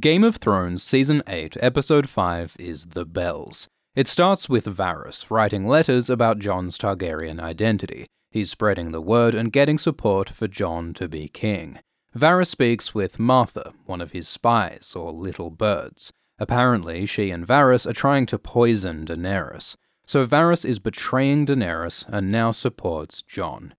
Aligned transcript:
Game 0.00 0.24
of 0.24 0.38
Thrones 0.38 0.82
Season 0.82 1.22
8, 1.28 1.58
Episode 1.60 2.08
5 2.08 2.56
is 2.58 2.86
The 2.86 3.04
Bells. 3.04 3.68
It 3.94 4.08
starts 4.08 4.48
with 4.48 4.66
Varys 4.66 5.30
writing 5.30 5.64
letters 5.64 6.10
about 6.10 6.40
Jon's 6.40 6.76
Targaryen 6.76 7.38
identity. 7.38 8.06
He's 8.32 8.50
spreading 8.50 8.90
the 8.90 9.00
word 9.00 9.36
and 9.36 9.52
getting 9.52 9.78
support 9.78 10.28
for 10.28 10.48
Jon 10.48 10.92
to 10.94 11.06
be 11.06 11.28
king. 11.28 11.78
Varys 12.18 12.48
speaks 12.48 12.96
with 12.96 13.20
Martha, 13.20 13.74
one 13.84 14.00
of 14.00 14.10
his 14.10 14.26
spies, 14.26 14.92
or 14.96 15.12
little 15.12 15.50
birds. 15.50 16.12
Apparently, 16.40 17.06
she 17.06 17.30
and 17.30 17.46
Varys 17.46 17.88
are 17.88 17.92
trying 17.92 18.26
to 18.26 18.40
poison 18.40 19.06
Daenerys. 19.06 19.76
So 20.04 20.26
Varys 20.26 20.64
is 20.64 20.80
betraying 20.80 21.46
Daenerys 21.46 22.04
and 22.08 22.32
now 22.32 22.50
supports 22.50 23.22
Jon. 23.22 23.72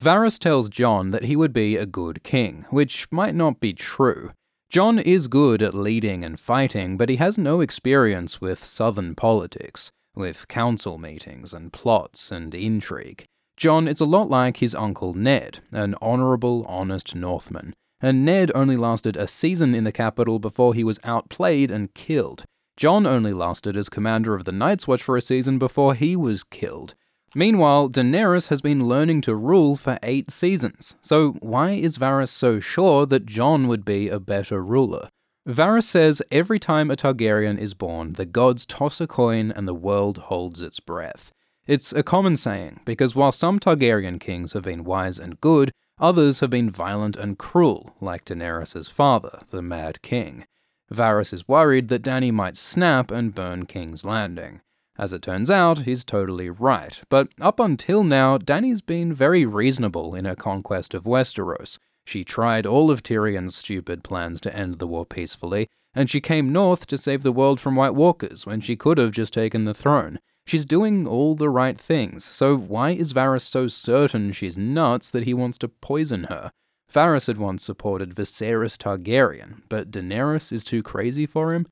Varys 0.00 0.38
tells 0.38 0.68
Jon 0.68 1.10
that 1.10 1.24
he 1.24 1.34
would 1.34 1.52
be 1.52 1.74
a 1.74 1.86
good 1.86 2.22
king, 2.22 2.66
which 2.70 3.10
might 3.10 3.34
not 3.34 3.58
be 3.58 3.72
true. 3.72 4.30
Jon 4.70 5.00
is 5.00 5.26
good 5.26 5.62
at 5.62 5.74
leading 5.74 6.22
and 6.22 6.38
fighting, 6.38 6.96
but 6.96 7.08
he 7.08 7.16
has 7.16 7.36
no 7.36 7.60
experience 7.60 8.40
with 8.40 8.64
southern 8.64 9.16
politics, 9.16 9.90
with 10.14 10.46
council 10.46 10.96
meetings 10.96 11.52
and 11.52 11.72
plots 11.72 12.30
and 12.30 12.54
intrigue. 12.54 13.24
Jon 13.56 13.88
is 13.88 13.98
a 13.98 14.04
lot 14.04 14.30
like 14.30 14.58
his 14.58 14.76
uncle 14.76 15.12
Ned, 15.12 15.58
an 15.72 15.96
honourable, 16.00 16.64
honest 16.68 17.16
Northman, 17.16 17.74
and 18.00 18.24
Ned 18.24 18.52
only 18.54 18.76
lasted 18.76 19.16
a 19.16 19.26
season 19.26 19.74
in 19.74 19.82
the 19.82 19.90
capital 19.90 20.38
before 20.38 20.72
he 20.72 20.84
was 20.84 21.00
outplayed 21.02 21.72
and 21.72 21.92
killed. 21.92 22.44
Jon 22.76 23.08
only 23.08 23.32
lasted 23.32 23.76
as 23.76 23.88
commander 23.88 24.36
of 24.36 24.44
the 24.44 24.52
Night's 24.52 24.86
Watch 24.86 25.02
for 25.02 25.16
a 25.16 25.20
season 25.20 25.58
before 25.58 25.94
he 25.94 26.14
was 26.14 26.44
killed. 26.44 26.94
Meanwhile, 27.34 27.90
Daenerys 27.90 28.48
has 28.48 28.60
been 28.60 28.88
learning 28.88 29.20
to 29.22 29.36
rule 29.36 29.76
for 29.76 29.98
eight 30.02 30.32
seasons, 30.32 30.96
so 31.00 31.32
why 31.40 31.70
is 31.70 31.96
Varys 31.96 32.30
so 32.30 32.58
sure 32.58 33.06
that 33.06 33.24
Jon 33.24 33.68
would 33.68 33.84
be 33.84 34.08
a 34.08 34.18
better 34.18 34.62
ruler? 34.64 35.08
Varys 35.48 35.84
says 35.84 36.22
every 36.32 36.58
time 36.58 36.90
a 36.90 36.96
Targaryen 36.96 37.56
is 37.56 37.72
born, 37.72 38.14
the 38.14 38.26
gods 38.26 38.66
toss 38.66 39.00
a 39.00 39.06
coin 39.06 39.52
and 39.52 39.68
the 39.68 39.74
world 39.74 40.18
holds 40.18 40.60
its 40.60 40.80
breath. 40.80 41.30
It's 41.68 41.92
a 41.92 42.02
common 42.02 42.36
saying, 42.36 42.80
because 42.84 43.14
while 43.14 43.32
some 43.32 43.60
Targaryen 43.60 44.18
kings 44.18 44.52
have 44.54 44.64
been 44.64 44.82
wise 44.82 45.20
and 45.20 45.40
good, 45.40 45.70
others 46.00 46.40
have 46.40 46.50
been 46.50 46.68
violent 46.68 47.16
and 47.16 47.38
cruel, 47.38 47.94
like 48.00 48.24
Daenerys' 48.24 48.90
father, 48.90 49.38
the 49.50 49.62
Mad 49.62 50.02
King. 50.02 50.46
Varys 50.92 51.32
is 51.32 51.46
worried 51.46 51.88
that 51.88 52.02
Dany 52.02 52.32
might 52.32 52.56
snap 52.56 53.12
and 53.12 53.32
burn 53.34 53.66
King's 53.66 54.04
Landing. 54.04 54.62
As 55.00 55.14
it 55.14 55.22
turns 55.22 55.50
out, 55.50 55.78
he's 55.86 56.04
totally 56.04 56.50
right, 56.50 57.00
but 57.08 57.28
up 57.40 57.58
until 57.58 58.04
now, 58.04 58.36
Dany's 58.36 58.82
been 58.82 59.14
very 59.14 59.46
reasonable 59.46 60.14
in 60.14 60.26
her 60.26 60.36
conquest 60.36 60.92
of 60.92 61.04
Westeros. 61.04 61.78
She 62.04 62.22
tried 62.22 62.66
all 62.66 62.90
of 62.90 63.02
Tyrion's 63.02 63.56
stupid 63.56 64.04
plans 64.04 64.42
to 64.42 64.54
end 64.54 64.74
the 64.74 64.86
war 64.86 65.06
peacefully, 65.06 65.68
and 65.94 66.10
she 66.10 66.20
came 66.20 66.52
north 66.52 66.86
to 66.88 66.98
save 66.98 67.22
the 67.22 67.32
world 67.32 67.60
from 67.60 67.76
White 67.76 67.94
Walkers 67.94 68.44
when 68.44 68.60
she 68.60 68.76
could 68.76 68.98
have 68.98 69.12
just 69.12 69.32
taken 69.32 69.64
the 69.64 69.72
throne. 69.72 70.18
She's 70.46 70.66
doing 70.66 71.06
all 71.06 71.34
the 71.34 71.48
right 71.48 71.80
things, 71.80 72.22
so 72.22 72.54
why 72.54 72.90
is 72.90 73.14
Varys 73.14 73.40
so 73.40 73.68
certain 73.68 74.32
she's 74.32 74.58
nuts 74.58 75.08
that 75.08 75.24
he 75.24 75.32
wants 75.32 75.56
to 75.58 75.68
poison 75.68 76.24
her? 76.24 76.52
Varys 76.92 77.26
had 77.26 77.38
once 77.38 77.64
supported 77.64 78.14
Viserys 78.14 78.76
Targaryen, 78.76 79.62
but 79.70 79.90
Daenerys 79.90 80.52
is 80.52 80.62
too 80.62 80.82
crazy 80.82 81.24
for 81.24 81.54
him? 81.54 81.66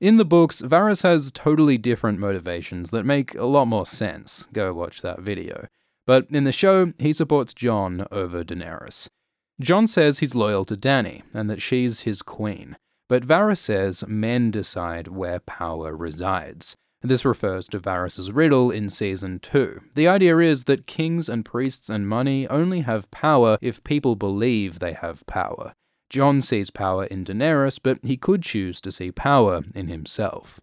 In 0.00 0.16
the 0.16 0.24
books, 0.24 0.60
Varys 0.60 1.02
has 1.02 1.30
totally 1.30 1.78
different 1.78 2.18
motivations 2.18 2.90
that 2.90 3.06
make 3.06 3.34
a 3.34 3.44
lot 3.44 3.66
more 3.66 3.86
sense. 3.86 4.48
Go 4.52 4.74
watch 4.74 5.02
that 5.02 5.20
video. 5.20 5.68
But 6.06 6.26
in 6.30 6.44
the 6.44 6.52
show, 6.52 6.92
he 6.98 7.12
supports 7.12 7.54
Jon 7.54 8.06
over 8.10 8.44
Daenerys. 8.44 9.08
Jon 9.60 9.86
says 9.86 10.18
he's 10.18 10.34
loyal 10.34 10.64
to 10.64 10.76
Dany 10.76 11.22
and 11.32 11.48
that 11.48 11.62
she's 11.62 12.00
his 12.00 12.22
queen. 12.22 12.76
But 13.08 13.26
Varys 13.26 13.58
says 13.58 14.04
men 14.08 14.50
decide 14.50 15.08
where 15.08 15.38
power 15.38 15.96
resides. 15.96 16.76
This 17.02 17.24
refers 17.24 17.68
to 17.68 17.78
Varys' 17.78 18.34
riddle 18.34 18.70
in 18.70 18.88
Season 18.88 19.38
2. 19.38 19.80
The 19.94 20.08
idea 20.08 20.38
is 20.38 20.64
that 20.64 20.86
kings 20.86 21.28
and 21.28 21.44
priests 21.44 21.90
and 21.90 22.08
money 22.08 22.48
only 22.48 22.80
have 22.80 23.10
power 23.10 23.58
if 23.60 23.84
people 23.84 24.16
believe 24.16 24.78
they 24.78 24.94
have 24.94 25.26
power. 25.26 25.74
Jon 26.14 26.40
sees 26.40 26.70
power 26.70 27.06
in 27.06 27.24
Daenerys, 27.24 27.80
but 27.82 27.98
he 28.04 28.16
could 28.16 28.40
choose 28.40 28.80
to 28.82 28.92
see 28.92 29.10
power 29.10 29.64
in 29.74 29.88
himself. 29.88 30.60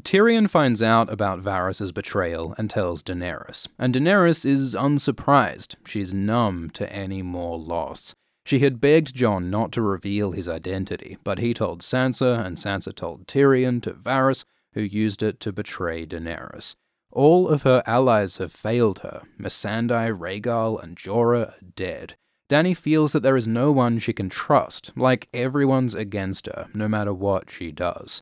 Tyrion 0.00 0.48
finds 0.48 0.80
out 0.80 1.12
about 1.12 1.42
Varys' 1.42 1.92
betrayal 1.92 2.54
and 2.56 2.70
tells 2.70 3.02
Daenerys, 3.02 3.68
and 3.78 3.92
Daenerys 3.92 4.46
is 4.46 4.74
unsurprised. 4.74 5.76
She's 5.84 6.14
numb 6.14 6.70
to 6.70 6.90
any 6.90 7.20
more 7.20 7.58
loss. 7.58 8.14
She 8.46 8.60
had 8.60 8.80
begged 8.80 9.14
Jon 9.14 9.50
not 9.50 9.72
to 9.72 9.82
reveal 9.82 10.32
his 10.32 10.48
identity, 10.48 11.18
but 11.22 11.38
he 11.38 11.52
told 11.52 11.82
Sansa, 11.82 12.42
and 12.42 12.56
Sansa 12.56 12.94
told 12.94 13.26
Tyrion 13.26 13.82
to 13.82 13.92
Varys, 13.92 14.46
who 14.72 14.80
used 14.80 15.22
it 15.22 15.38
to 15.40 15.52
betray 15.52 16.06
Daenerys. 16.06 16.76
All 17.10 17.46
of 17.46 17.64
her 17.64 17.82
allies 17.84 18.38
have 18.38 18.52
failed 18.52 19.00
her. 19.00 19.24
Missandei, 19.38 20.16
Rhaegal, 20.16 20.82
and 20.82 20.96
Jorah 20.96 21.48
are 21.48 21.54
dead. 21.76 22.16
Dany 22.52 22.76
feels 22.76 23.12
that 23.12 23.22
there 23.22 23.38
is 23.38 23.48
no 23.48 23.72
one 23.72 23.98
she 23.98 24.12
can 24.12 24.28
trust, 24.28 24.92
like 24.94 25.26
everyone's 25.32 25.94
against 25.94 26.44
her, 26.44 26.68
no 26.74 26.86
matter 26.86 27.14
what 27.14 27.50
she 27.50 27.72
does. 27.72 28.20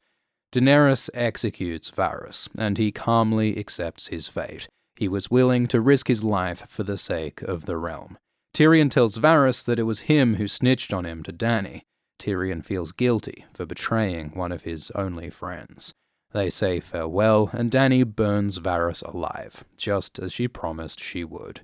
Daenerys 0.52 1.10
executes 1.14 1.90
Varys, 1.90 2.48
and 2.56 2.78
he 2.78 2.92
calmly 2.92 3.58
accepts 3.58 4.06
his 4.06 4.28
fate. 4.28 4.68
He 4.94 5.08
was 5.08 5.32
willing 5.32 5.66
to 5.66 5.80
risk 5.80 6.06
his 6.06 6.22
life 6.22 6.64
for 6.68 6.84
the 6.84 6.96
sake 6.96 7.42
of 7.42 7.66
the 7.66 7.76
realm. 7.76 8.18
Tyrion 8.54 8.88
tells 8.88 9.18
Varys 9.18 9.64
that 9.64 9.80
it 9.80 9.82
was 9.82 10.06
him 10.06 10.36
who 10.36 10.46
snitched 10.46 10.92
on 10.92 11.04
him 11.04 11.24
to 11.24 11.32
Dany. 11.32 11.80
Tyrion 12.20 12.64
feels 12.64 12.92
guilty 12.92 13.46
for 13.52 13.66
betraying 13.66 14.30
one 14.34 14.52
of 14.52 14.62
his 14.62 14.92
only 14.92 15.28
friends. 15.28 15.92
They 16.32 16.50
say 16.50 16.78
farewell, 16.78 17.50
and 17.52 17.68
Dany 17.68 18.06
burns 18.06 18.60
Varys 18.60 19.02
alive, 19.02 19.64
just 19.76 20.20
as 20.20 20.32
she 20.32 20.46
promised 20.46 21.00
she 21.02 21.24
would. 21.24 21.62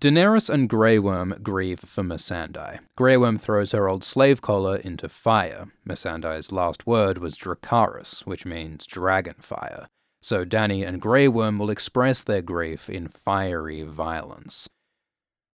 Daenerys 0.00 0.48
and 0.48 0.66
Grey 0.66 0.98
Worm 0.98 1.36
grieve 1.42 1.80
for 1.80 2.02
Missandei. 2.02 2.78
Grey 2.96 3.18
Worm 3.18 3.36
throws 3.36 3.72
her 3.72 3.86
old 3.86 4.02
slave 4.02 4.40
collar 4.40 4.76
into 4.76 5.10
fire. 5.10 5.66
Missandei's 5.86 6.50
last 6.50 6.86
word 6.86 7.18
was 7.18 7.36
Dracarys, 7.36 8.20
which 8.20 8.46
means 8.46 8.86
dragon 8.86 9.34
fire. 9.40 9.88
So 10.22 10.46
Dany 10.46 10.88
and 10.88 11.02
Grey 11.02 11.28
Worm 11.28 11.58
will 11.58 11.68
express 11.68 12.22
their 12.22 12.40
grief 12.40 12.88
in 12.88 13.08
fiery 13.08 13.82
violence. 13.82 14.70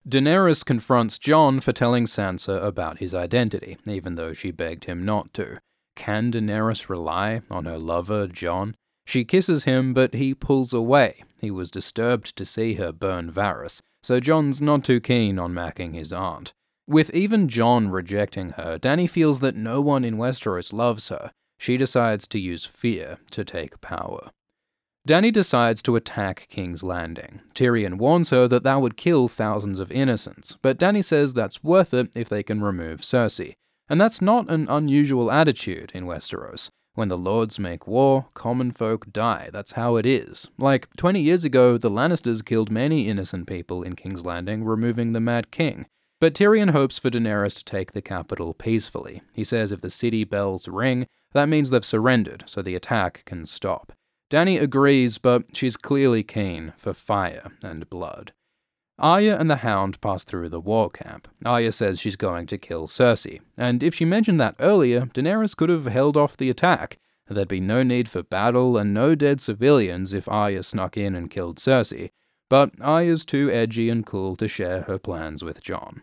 Daenerys 0.09 0.65
confronts 0.65 1.19
Jon 1.19 1.59
for 1.59 1.73
telling 1.73 2.05
Sansa 2.05 2.63
about 2.63 2.99
his 2.99 3.15
identity, 3.15 3.79
even 3.85 4.15
though 4.15 4.33
she 4.33 4.53
begged 4.53 4.85
him 4.85 5.05
not 5.05 5.35
to. 5.35 5.59
Can 5.97 6.31
Daenerys 6.31 6.89
rely 6.89 7.41
on 7.51 7.65
her 7.65 7.79
lover, 7.79 8.29
Jon? 8.29 8.77
She 9.05 9.25
kisses 9.25 9.65
him, 9.65 9.93
but 9.93 10.15
he 10.15 10.35
pulls 10.35 10.73
away. 10.73 11.25
He 11.41 11.51
was 11.51 11.73
disturbed 11.73 12.37
to 12.37 12.45
see 12.45 12.75
her 12.75 12.93
burn 12.93 13.33
Varys, 13.33 13.81
so 14.07 14.21
Jon's 14.21 14.63
not 14.63 14.85
too 14.85 15.01
keen 15.01 15.37
on 15.37 15.53
macking 15.53 15.95
his 15.97 16.13
aunt. 16.13 16.53
With 16.87 17.13
even 17.13 17.49
Jon 17.49 17.89
rejecting 17.89 18.51
her, 18.51 18.79
Dany 18.79 19.11
feels 19.11 19.41
that 19.41 19.57
no 19.57 19.81
one 19.81 20.05
in 20.05 20.17
Westeros 20.17 20.73
loves 20.73 21.09
her. 21.09 21.33
She 21.59 21.77
decides 21.77 22.29
to 22.29 22.39
use 22.39 22.65
fear 22.65 23.19
to 23.33 23.45
take 23.45 23.81
power. 23.81 24.31
Dany 25.09 25.33
decides 25.33 25.83
to 25.83 25.97
attack 25.97 26.47
King's 26.49 26.85
Landing. 26.85 27.41
Tyrion 27.53 27.99
warns 27.99 28.31
her 28.31 28.47
that 28.47 28.63
that 28.63 28.81
would 28.81 28.97
kill 28.97 29.27
thousands 29.27 29.81
of 29.81 29.91
innocents, 29.91 30.57
but 30.63 30.79
Dany 30.79 31.05
says 31.05 31.35
that's 31.35 31.65
worth 31.65 31.93
it 31.93 32.09
if 32.15 32.29
they 32.29 32.45
can 32.45 32.63
remove 32.63 33.01
Cersei. 33.01 33.55
And 33.89 34.01
that's 34.01 34.23
not 34.23 34.49
an 34.49 34.69
unusual 34.69 35.33
attitude 35.33 35.91
in 35.97 36.05
Westeros. 36.05 36.71
When 36.97 37.09
the 37.09 37.19
lords 37.19 37.59
make 37.59 37.87
war, 37.87 38.25
common 38.33 38.73
folk 38.73 39.13
die. 39.13 39.51
That's 39.53 39.73
how 39.73 39.97
it 39.97 40.07
is. 40.07 40.49
Like, 40.57 40.89
20 40.97 41.21
years 41.21 41.45
ago, 41.45 41.77
the 41.77 41.91
Lannisters 41.91 42.43
killed 42.43 42.71
many 42.71 43.07
innocent 43.07 43.47
people 43.47 43.83
in 43.83 43.97
King's 43.97 44.25
Landing, 44.25 44.65
removing 44.65 45.13
the 45.13 45.21
Mad 45.21 45.51
King. 45.51 45.85
But 46.23 46.33
Tyrion 46.33 46.71
hopes 46.71 46.99
for 46.99 47.11
Daenerys 47.11 47.59
to 47.59 47.65
take 47.65 47.93
the 47.93 48.01
capital 48.01 48.55
peacefully. 48.55 49.21
He 49.35 49.45
says 49.45 49.73
if 49.73 49.83
the 49.83 49.91
city 49.91 50.25
bells 50.25 50.69
ring, 50.69 51.07
that 51.35 51.51
means 51.51 51.69
they've 51.69 51.85
surrendered, 51.85 52.45
so 52.47 52.63
the 52.63 52.75
attack 52.75 53.25
can 53.27 53.45
stop. 53.45 53.93
Dany 54.31 54.59
agrees, 54.59 55.19
but 55.19 55.55
she's 55.55 55.77
clearly 55.77 56.23
keen 56.23 56.73
for 56.79 56.95
fire 56.95 57.53
and 57.63 57.91
blood. 57.91 58.33
Arya 58.99 59.39
and 59.39 59.51
the 59.51 59.57
Hound 59.57 60.01
pass 60.01 60.25
through 60.25 60.49
the 60.49 60.61
war 60.61 60.89
camp. 60.89 61.29
Arya 61.45 61.73
says 61.73 62.01
she's 62.01 62.17
going 62.17 62.47
to 62.47 62.57
kill 62.57 62.87
Cersei, 62.87 63.41
and 63.57 63.83
if 63.83 63.95
she 63.95 64.05
mentioned 64.05 64.41
that 64.41 64.57
earlier, 64.59 65.03
Daenerys 65.03 65.57
could 65.57 65.69
have 65.69 65.85
held 65.85 66.17
off 66.17 66.37
the 66.37 66.49
attack. 66.49 66.99
There'd 67.29 67.49
be 67.49 67.61
no 67.61 67.83
need 67.83 68.09
for 68.09 68.23
battle 68.23 68.79
and 68.79 68.95
no 68.95 69.15
dead 69.15 69.41
civilians 69.41 70.13
if 70.13 70.29
Arya 70.29 70.63
snuck 70.63 70.97
in 70.97 71.15
and 71.15 71.31
killed 71.31 71.59
Cersei, 71.59 72.11
but 72.49 72.71
Arya's 72.81 73.25
too 73.25 73.51
edgy 73.51 73.91
and 73.91 74.07
cool 74.07 74.37
to 74.37 74.49
share 74.49 74.83
her 74.83 74.99
plans 74.99 75.45
with 75.45 75.63
Jon. 75.63 76.03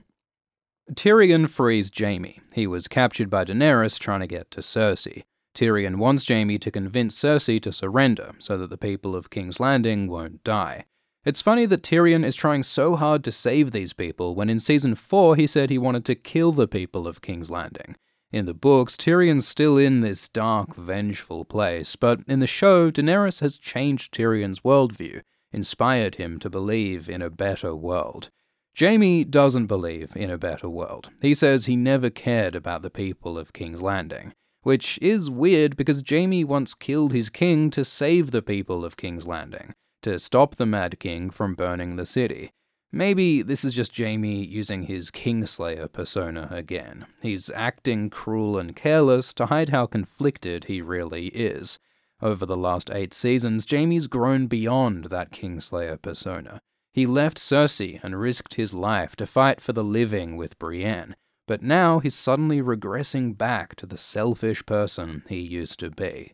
Tyrion 0.91 1.49
frees 1.49 1.89
Jaime. 1.97 2.41
He 2.53 2.67
was 2.67 2.87
captured 2.87 3.29
by 3.29 3.45
Daenerys 3.45 3.97
trying 3.97 4.19
to 4.19 4.27
get 4.27 4.51
to 4.51 4.59
Cersei. 4.59 5.23
Tyrion 5.55 5.95
wants 5.95 6.27
Jaime 6.27 6.57
to 6.59 6.71
convince 6.71 7.17
Cersei 7.17 7.61
to 7.61 7.71
surrender 7.71 8.33
so 8.39 8.57
that 8.57 8.69
the 8.69 8.77
people 8.77 9.15
of 9.15 9.29
King's 9.29 9.59
Landing 9.59 10.09
won't 10.09 10.43
die. 10.43 10.85
It's 11.25 11.41
funny 11.41 11.65
that 11.67 11.83
Tyrion 11.83 12.25
is 12.25 12.35
trying 12.35 12.63
so 12.63 12.97
hard 12.97 13.23
to 13.23 13.31
save 13.31 13.71
these 13.71 13.93
people 13.93 14.35
when 14.35 14.49
in 14.49 14.59
season 14.59 14.93
4 14.93 15.37
he 15.37 15.47
said 15.47 15.69
he 15.69 15.77
wanted 15.77 16.03
to 16.05 16.15
kill 16.15 16.51
the 16.51 16.67
people 16.67 17.07
of 17.07 17.21
King's 17.21 17.49
Landing. 17.49 17.95
In 18.33 18.45
the 18.45 18.53
books, 18.53 18.97
Tyrion's 18.97 19.47
still 19.47 19.77
in 19.77 20.01
this 20.01 20.27
dark, 20.27 20.75
vengeful 20.75 21.45
place, 21.45 21.95
but 21.95 22.19
in 22.27 22.39
the 22.39 22.47
show, 22.47 22.91
Daenerys 22.91 23.39
has 23.39 23.57
changed 23.57 24.13
Tyrion's 24.13 24.61
worldview, 24.61 25.21
inspired 25.53 26.15
him 26.15 26.39
to 26.39 26.49
believe 26.49 27.07
in 27.07 27.21
a 27.21 27.29
better 27.29 27.73
world. 27.73 28.29
Jaime 28.77 29.23
doesn't 29.23 29.67
believe 29.67 30.17
in 30.17 30.31
a 30.31 30.37
better 30.37 30.67
world. 30.67 31.11
He 31.21 31.35
says 31.35 31.67
he 31.67 31.75
never 31.75 32.09
cared 32.09 32.55
about 32.55 32.81
the 32.81 32.89
people 32.89 33.37
of 33.37 33.53
King's 33.53 33.83
Landing, 33.83 34.33
which 34.63 34.99
is 35.01 35.29
weird 35.29 35.77
because 35.77 36.03
Jaime 36.09 36.43
once 36.43 36.73
killed 36.73 37.13
his 37.13 37.29
king 37.29 37.69
to 37.69 37.85
save 37.85 38.31
the 38.31 38.41
people 38.41 38.83
of 38.83 38.97
King's 38.97 39.27
Landing, 39.27 39.75
to 40.03 40.19
stop 40.19 40.55
the 40.55 40.65
Mad 40.65 40.99
King 40.99 41.29
from 41.29 41.55
burning 41.55 41.95
the 41.95 42.05
city. 42.05 42.51
Maybe 42.91 43.41
this 43.41 43.65
is 43.65 43.73
just 43.73 43.97
Jaime 43.97 44.45
using 44.45 44.83
his 44.83 45.09
Kingslayer 45.09 45.91
persona 45.91 46.47
again. 46.51 47.07
He's 47.21 47.49
acting 47.49 48.11
cruel 48.11 48.59
and 48.59 48.75
careless 48.75 49.33
to 49.33 49.47
hide 49.47 49.69
how 49.69 49.87
conflicted 49.87 50.65
he 50.65 50.79
really 50.79 51.27
is. 51.27 51.79
Over 52.21 52.45
the 52.45 52.55
last 52.55 52.91
eight 52.91 53.13
seasons, 53.13 53.65
Jaime's 53.69 54.07
grown 54.07 54.45
beyond 54.45 55.05
that 55.05 55.31
Kingslayer 55.31 55.99
persona. 55.99 56.61
He 56.93 57.07
left 57.07 57.39
Cersei 57.39 57.99
and 58.03 58.19
risked 58.19 58.53
his 58.53 58.75
life 58.75 59.15
to 59.15 59.25
fight 59.25 59.59
for 59.59 59.73
the 59.73 59.83
living 59.83 60.37
with 60.37 60.59
Brienne, 60.59 61.15
but 61.47 61.63
now 61.63 61.97
he's 61.97 62.13
suddenly 62.13 62.61
regressing 62.61 63.35
back 63.35 63.75
to 63.77 63.87
the 63.87 63.97
selfish 63.97 64.63
person 64.67 65.23
he 65.27 65.39
used 65.39 65.79
to 65.79 65.89
be. 65.89 66.33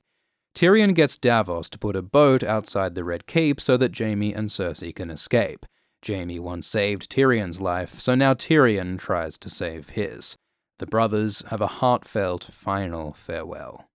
Tyrion 0.59 0.93
gets 0.93 1.17
Davos 1.17 1.69
to 1.69 1.79
put 1.79 1.95
a 1.95 2.01
boat 2.01 2.43
outside 2.43 2.93
the 2.93 3.05
Red 3.05 3.27
Keep 3.27 3.61
so 3.61 3.77
that 3.77 3.97
Jaime 3.97 4.33
and 4.33 4.49
Cersei 4.49 4.93
can 4.93 5.09
escape. 5.09 5.65
Jaime 6.05 6.37
once 6.37 6.67
saved 6.67 7.09
Tyrion's 7.09 7.61
life, 7.61 7.97
so 7.97 8.13
now 8.13 8.33
Tyrion 8.33 8.99
tries 8.99 9.37
to 9.37 9.49
save 9.49 9.91
his. 9.91 10.35
The 10.79 10.85
brothers 10.85 11.43
have 11.47 11.61
a 11.61 11.79
heartfelt 11.79 12.43
final 12.43 13.13
farewell. 13.13 13.85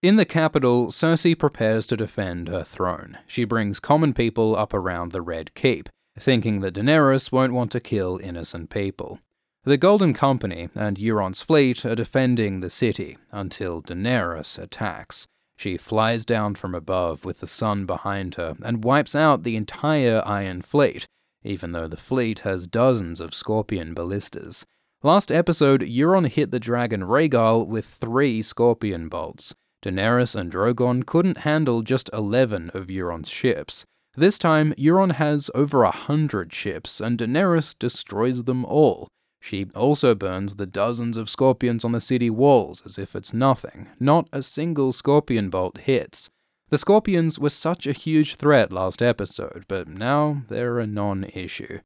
In 0.00 0.14
the 0.14 0.24
capital, 0.24 0.92
Cersei 0.92 1.36
prepares 1.36 1.84
to 1.88 1.96
defend 1.96 2.46
her 2.46 2.62
throne. 2.62 3.18
She 3.26 3.42
brings 3.42 3.80
common 3.80 4.14
people 4.14 4.54
up 4.54 4.72
around 4.72 5.10
the 5.10 5.20
Red 5.20 5.52
Keep, 5.56 5.88
thinking 6.16 6.60
that 6.60 6.74
Daenerys 6.74 7.32
won't 7.32 7.54
want 7.54 7.72
to 7.72 7.80
kill 7.80 8.20
innocent 8.22 8.70
people. 8.70 9.18
The 9.64 9.76
Golden 9.76 10.14
Company 10.14 10.68
and 10.76 10.96
Euron's 10.96 11.42
fleet 11.42 11.84
are 11.84 11.96
defending 11.96 12.60
the 12.60 12.70
city 12.70 13.18
until 13.32 13.82
Daenerys 13.82 14.60
attacks. 14.60 15.26
She 15.58 15.76
flies 15.76 16.24
down 16.24 16.54
from 16.54 16.72
above 16.72 17.24
with 17.24 17.40
the 17.40 17.48
sun 17.48 17.84
behind 17.84 18.36
her 18.36 18.56
and 18.62 18.84
wipes 18.84 19.16
out 19.16 19.42
the 19.42 19.56
entire 19.56 20.22
Iron 20.24 20.62
Fleet, 20.62 21.08
even 21.42 21.72
though 21.72 21.88
the 21.88 21.96
fleet 21.96 22.40
has 22.40 22.68
dozens 22.68 23.20
of 23.20 23.34
Scorpion 23.34 23.92
ballistas. 23.92 24.64
Last 25.02 25.32
episode, 25.32 25.80
Euron 25.80 26.28
hit 26.28 26.52
the 26.52 26.60
dragon 26.60 27.02
Rhaegal 27.02 27.66
with 27.66 27.86
three 27.86 28.40
Scorpion 28.40 29.08
bolts. 29.08 29.52
Daenerys 29.84 30.36
and 30.36 30.52
Drogon 30.52 31.04
couldn't 31.04 31.38
handle 31.38 31.82
just 31.82 32.08
11 32.12 32.70
of 32.72 32.86
Euron's 32.86 33.28
ships. 33.28 33.84
This 34.16 34.38
time, 34.38 34.74
Euron 34.74 35.12
has 35.12 35.50
over 35.56 35.82
a 35.82 35.90
hundred 35.90 36.52
ships, 36.52 37.00
and 37.00 37.18
Daenerys 37.18 37.76
destroys 37.76 38.44
them 38.44 38.64
all. 38.64 39.08
She 39.40 39.66
also 39.74 40.14
burns 40.14 40.54
the 40.54 40.66
dozens 40.66 41.16
of 41.16 41.30
scorpions 41.30 41.84
on 41.84 41.92
the 41.92 42.00
city 42.00 42.30
walls 42.30 42.82
as 42.84 42.98
if 42.98 43.14
it's 43.14 43.32
nothing. 43.32 43.88
Not 44.00 44.28
a 44.32 44.42
single 44.42 44.92
scorpion 44.92 45.48
bolt 45.50 45.78
hits. 45.78 46.30
The 46.70 46.78
scorpions 46.78 47.38
were 47.38 47.50
such 47.50 47.86
a 47.86 47.92
huge 47.92 48.34
threat 48.34 48.72
last 48.72 49.00
episode, 49.00 49.64
but 49.68 49.88
now 49.88 50.42
they're 50.48 50.78
a 50.78 50.86
non 50.86 51.24
issue. 51.24 51.80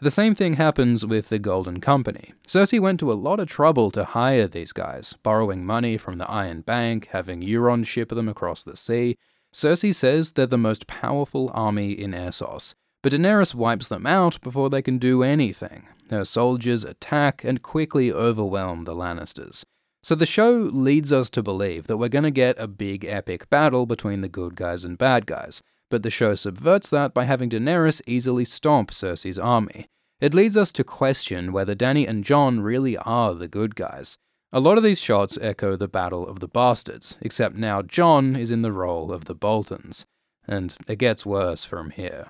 The 0.00 0.10
same 0.10 0.34
thing 0.34 0.54
happens 0.54 1.06
with 1.06 1.28
the 1.28 1.38
Golden 1.38 1.80
Company. 1.80 2.34
Cersei 2.46 2.80
went 2.80 2.98
to 3.00 3.12
a 3.12 3.14
lot 3.14 3.38
of 3.38 3.48
trouble 3.48 3.92
to 3.92 4.04
hire 4.04 4.48
these 4.48 4.72
guys, 4.72 5.14
borrowing 5.22 5.64
money 5.64 5.96
from 5.96 6.18
the 6.18 6.28
Iron 6.28 6.62
Bank, 6.62 7.08
having 7.12 7.42
Euron 7.42 7.86
ship 7.86 8.08
them 8.08 8.28
across 8.28 8.64
the 8.64 8.76
sea. 8.76 9.16
Cersei 9.54 9.94
says 9.94 10.32
they're 10.32 10.46
the 10.46 10.58
most 10.58 10.88
powerful 10.88 11.48
army 11.54 11.92
in 11.92 12.10
Essos, 12.10 12.74
but 13.02 13.12
Daenerys 13.12 13.54
wipes 13.54 13.86
them 13.86 14.04
out 14.04 14.40
before 14.40 14.68
they 14.68 14.82
can 14.82 14.98
do 14.98 15.22
anything. 15.22 15.86
Her 16.14 16.24
soldiers 16.24 16.84
attack 16.84 17.42
and 17.42 17.60
quickly 17.60 18.12
overwhelm 18.12 18.82
the 18.84 18.94
Lannisters. 18.94 19.64
So 20.04 20.14
the 20.14 20.26
show 20.26 20.52
leads 20.52 21.10
us 21.10 21.28
to 21.30 21.42
believe 21.42 21.88
that 21.88 21.96
we're 21.96 22.08
going 22.08 22.22
to 22.22 22.30
get 22.30 22.56
a 22.56 22.68
big 22.68 23.04
epic 23.04 23.50
battle 23.50 23.84
between 23.84 24.20
the 24.20 24.28
good 24.28 24.54
guys 24.54 24.84
and 24.84 24.96
bad 24.96 25.26
guys, 25.26 25.60
but 25.90 26.04
the 26.04 26.10
show 26.10 26.36
subverts 26.36 26.88
that 26.90 27.14
by 27.14 27.24
having 27.24 27.50
Daenerys 27.50 28.00
easily 28.06 28.44
stomp 28.44 28.92
Cersei's 28.92 29.40
army. 29.40 29.86
It 30.20 30.34
leads 30.34 30.56
us 30.56 30.72
to 30.74 30.84
question 30.84 31.52
whether 31.52 31.74
Dany 31.74 32.08
and 32.08 32.22
Jon 32.22 32.60
really 32.60 32.96
are 32.98 33.34
the 33.34 33.48
good 33.48 33.74
guys. 33.74 34.16
A 34.52 34.60
lot 34.60 34.78
of 34.78 34.84
these 34.84 35.00
shots 35.00 35.36
echo 35.42 35.74
the 35.74 35.88
Battle 35.88 36.28
of 36.28 36.38
the 36.38 36.46
Bastards, 36.46 37.16
except 37.20 37.56
now 37.56 37.82
Jon 37.82 38.36
is 38.36 38.52
in 38.52 38.62
the 38.62 38.70
role 38.70 39.10
of 39.10 39.24
the 39.24 39.34
Boltons. 39.34 40.06
And 40.46 40.76
it 40.86 40.96
gets 40.96 41.26
worse 41.26 41.64
from 41.64 41.90
here. 41.90 42.28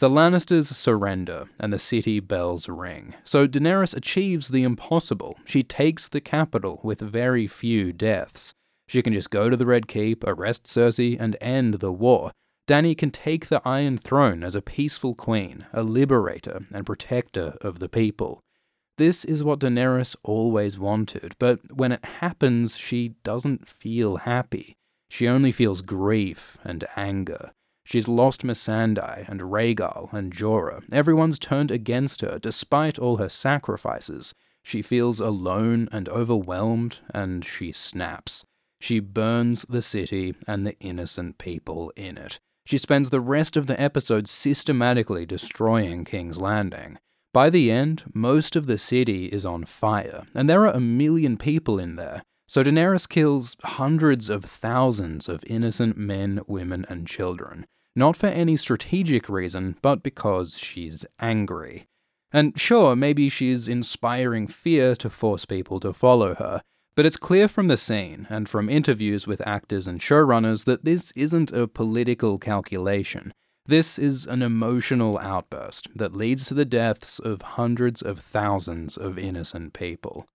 The 0.00 0.10
Lannisters 0.10 0.74
surrender, 0.74 1.46
and 1.60 1.72
the 1.72 1.78
city 1.78 2.18
bells 2.18 2.68
ring. 2.68 3.14
So 3.22 3.46
Daenerys 3.46 3.96
achieves 3.96 4.48
the 4.48 4.64
impossible. 4.64 5.38
She 5.44 5.62
takes 5.62 6.08
the 6.08 6.20
capital 6.20 6.80
with 6.82 7.00
very 7.00 7.46
few 7.46 7.92
deaths. 7.92 8.54
She 8.88 9.02
can 9.02 9.12
just 9.12 9.30
go 9.30 9.48
to 9.48 9.56
the 9.56 9.66
Red 9.66 9.86
Keep, 9.86 10.24
arrest 10.24 10.64
Cersei, 10.64 11.16
and 11.18 11.36
end 11.40 11.74
the 11.74 11.92
war. 11.92 12.32
Dany 12.68 12.98
can 12.98 13.10
take 13.12 13.46
the 13.48 13.62
Iron 13.64 13.96
Throne 13.96 14.42
as 14.42 14.54
a 14.54 14.62
peaceful 14.62 15.14
queen, 15.14 15.66
a 15.72 15.82
liberator 15.82 16.66
and 16.72 16.84
protector 16.84 17.56
of 17.60 17.78
the 17.78 17.88
people. 17.88 18.40
This 18.98 19.24
is 19.24 19.44
what 19.44 19.60
Daenerys 19.60 20.16
always 20.22 20.78
wanted, 20.78 21.34
but 21.38 21.60
when 21.72 21.92
it 21.92 22.04
happens, 22.04 22.76
she 22.76 23.14
doesn't 23.22 23.68
feel 23.68 24.16
happy. 24.18 24.74
She 25.08 25.28
only 25.28 25.52
feels 25.52 25.82
grief 25.82 26.58
and 26.64 26.84
anger. 26.96 27.52
She's 27.84 28.08
lost 28.08 28.42
Missandei 28.42 29.28
and 29.28 29.40
Rhaegal 29.40 30.12
and 30.12 30.32
Jorah. 30.32 30.84
Everyone's 30.90 31.38
turned 31.38 31.70
against 31.70 32.22
her 32.22 32.38
despite 32.38 32.98
all 32.98 33.18
her 33.18 33.28
sacrifices. 33.28 34.34
She 34.62 34.80
feels 34.80 35.20
alone 35.20 35.88
and 35.92 36.08
overwhelmed, 36.08 36.98
and 37.12 37.44
she 37.44 37.72
snaps. 37.72 38.46
She 38.80 38.98
burns 39.00 39.66
the 39.68 39.82
city 39.82 40.34
and 40.46 40.66
the 40.66 40.78
innocent 40.80 41.38
people 41.38 41.92
in 41.96 42.16
it. 42.16 42.38
She 42.66 42.78
spends 42.78 43.10
the 43.10 43.20
rest 43.20 43.56
of 43.56 43.66
the 43.66 43.78
episode 43.80 44.26
systematically 44.26 45.26
destroying 45.26 46.04
King's 46.04 46.40
Landing. 46.40 46.98
By 47.34 47.50
the 47.50 47.70
end, 47.70 48.04
most 48.14 48.56
of 48.56 48.66
the 48.66 48.78
city 48.78 49.26
is 49.26 49.44
on 49.44 49.66
fire, 49.66 50.24
and 50.34 50.48
there 50.48 50.62
are 50.66 50.74
a 50.74 50.80
million 50.80 51.36
people 51.36 51.78
in 51.78 51.96
there. 51.96 52.22
So 52.46 52.62
Daenerys 52.62 53.08
kills 53.08 53.56
hundreds 53.62 54.28
of 54.28 54.44
thousands 54.44 55.28
of 55.28 55.44
innocent 55.46 55.96
men, 55.96 56.40
women, 56.46 56.84
and 56.88 57.06
children. 57.06 57.66
Not 57.96 58.16
for 58.16 58.26
any 58.26 58.56
strategic 58.56 59.28
reason, 59.28 59.76
but 59.80 60.02
because 60.02 60.58
she's 60.58 61.06
angry. 61.20 61.86
And 62.32 62.58
sure, 62.58 62.96
maybe 62.96 63.28
she's 63.28 63.68
inspiring 63.68 64.48
fear 64.48 64.96
to 64.96 65.08
force 65.08 65.44
people 65.44 65.78
to 65.80 65.92
follow 65.92 66.34
her, 66.34 66.62
but 66.96 67.06
it's 67.06 67.16
clear 67.16 67.48
from 67.48 67.68
the 67.68 67.76
scene 67.76 68.26
and 68.28 68.48
from 68.48 68.68
interviews 68.68 69.26
with 69.26 69.46
actors 69.46 69.86
and 69.86 70.00
showrunners 70.00 70.64
that 70.64 70.84
this 70.84 71.12
isn't 71.16 71.52
a 71.52 71.68
political 71.68 72.38
calculation. 72.38 73.32
This 73.66 73.98
is 73.98 74.26
an 74.26 74.42
emotional 74.42 75.16
outburst 75.18 75.88
that 75.96 76.16
leads 76.16 76.46
to 76.46 76.54
the 76.54 76.64
deaths 76.64 77.18
of 77.18 77.42
hundreds 77.42 78.02
of 78.02 78.18
thousands 78.18 78.96
of 78.96 79.18
innocent 79.18 79.72
people. 79.72 80.26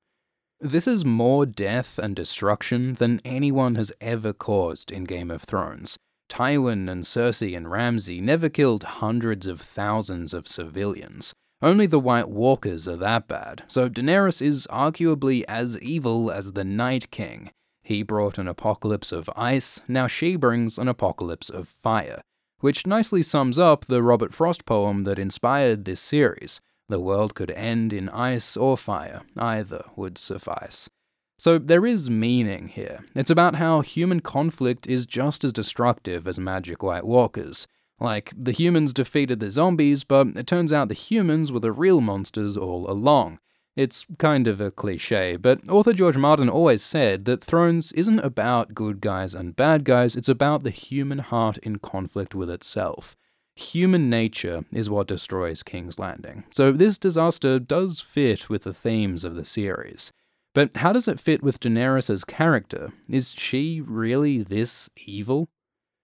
This 0.62 0.88
is 0.88 1.06
more 1.06 1.46
death 1.46 1.98
and 1.98 2.14
destruction 2.14 2.96
than 2.96 3.22
anyone 3.24 3.76
has 3.76 3.94
ever 4.02 4.34
caused 4.34 4.92
in 4.92 5.06
Game 5.06 5.32
of 5.32 5.44
Thrones. 5.44 5.98
Tywin 6.30 6.90
and 6.90 7.06
Cersei 7.06 7.56
and 7.56 7.72
Ramsay 7.72 8.20
never 8.20 8.50
killed 8.50 8.84
hundreds 8.84 9.48
of 9.48 9.62
thousands 9.62 10.34
of 10.34 10.50
civilians. 10.50 11.34
Only 11.62 11.86
the 11.86 12.00
White 12.00 12.28
Walkers 12.28 12.90
are 12.90 12.98
that 12.98 13.30
bad, 13.30 13.64
so 13.70 13.88
Daenerys 13.88 14.42
is 14.42 14.68
arguably 14.70 15.46
as 15.48 15.80
evil 15.80 16.30
as 16.30 16.52
the 16.52 16.66
Night 16.66 17.10
King. 17.10 17.52
He 17.82 18.04
brought 18.04 18.38
an 18.38 18.50
apocalypse 18.50 19.14
of 19.14 19.30
ice, 19.38 19.82
now 19.88 20.08
she 20.08 20.36
brings 20.36 20.78
an 20.78 20.90
apocalypse 20.90 21.50
of 21.50 21.70
fire, 21.70 22.20
which 22.60 22.86
nicely 22.86 23.24
sums 23.24 23.58
up 23.58 23.86
the 23.86 24.04
Robert 24.04 24.34
Frost 24.34 24.66
poem 24.66 25.06
that 25.06 25.20
inspired 25.20 25.86
this 25.86 26.02
series. 26.02 26.60
The 26.90 27.00
world 27.00 27.36
could 27.36 27.52
end 27.52 27.94
in 27.94 28.10
ice 28.10 28.58
or 28.58 28.76
fire, 28.76 29.22
either 29.38 29.86
would 29.96 30.18
suffice. 30.18 30.90
So 31.38 31.58
there 31.58 31.86
is 31.86 32.10
meaning 32.10 32.68
here. 32.68 33.06
It's 33.16 33.30
about 33.30 33.56
how 33.56 33.80
human 33.82 34.20
conflict 34.20 34.88
is 34.88 35.06
just 35.06 35.46
as 35.46 35.54
destructive 35.54 36.28
as 36.28 36.38
magic 36.38 36.84
White 36.84 37.06
Walkers. 37.06 37.68
Like, 38.00 38.34
the 38.36 38.52
humans 38.52 38.92
defeated 38.92 39.40
the 39.40 39.52
zombies, 39.52 40.04
but 40.04 40.28
it 40.36 40.48
turns 40.48 40.74
out 40.74 40.88
the 40.90 40.94
humans 40.94 41.52
were 41.52 41.60
the 41.60 41.72
real 41.72 42.02
monsters 42.02 42.58
all 42.58 42.90
along. 42.90 43.40
It's 43.76 44.06
kind 44.18 44.48
of 44.48 44.60
a 44.60 44.72
cliche, 44.72 45.38
but 45.38 45.68
author 45.70 45.94
George 45.94 46.18
Martin 46.18 46.50
always 46.50 46.82
said 46.82 47.24
that 47.26 47.44
Thrones 47.44 47.94
isn't 47.94 48.20
about 48.20 48.74
good 48.74 49.00
guys 49.00 49.34
and 49.34 49.56
bad 49.56 49.86
guys, 49.86 50.18
it's 50.18 50.28
about 50.28 50.64
the 50.64 50.72
human 50.72 51.20
heart 51.20 51.58
in 51.60 51.78
conflict 51.78 52.36
with 52.36 52.50
itself. 52.50 53.16
Human 53.60 54.10
nature 54.10 54.64
is 54.72 54.90
what 54.90 55.10
destroys 55.10 55.64
King's 55.64 56.00
Landing. 56.00 56.46
So 56.50 56.72
this 56.72 56.98
disaster 56.98 57.60
does 57.60 58.00
fit 58.00 58.50
with 58.50 58.64
the 58.64 58.74
themes 58.74 59.26
of 59.26 59.36
the 59.36 59.44
series. 59.44 60.14
But 60.56 60.78
how 60.78 60.94
does 60.94 61.10
it 61.10 61.20
fit 61.20 61.44
with 61.44 61.60
Daenerys' 61.60 62.26
character? 62.26 62.94
Is 63.10 63.34
she 63.38 63.82
really 63.82 64.42
this 64.42 64.90
evil? 64.96 65.50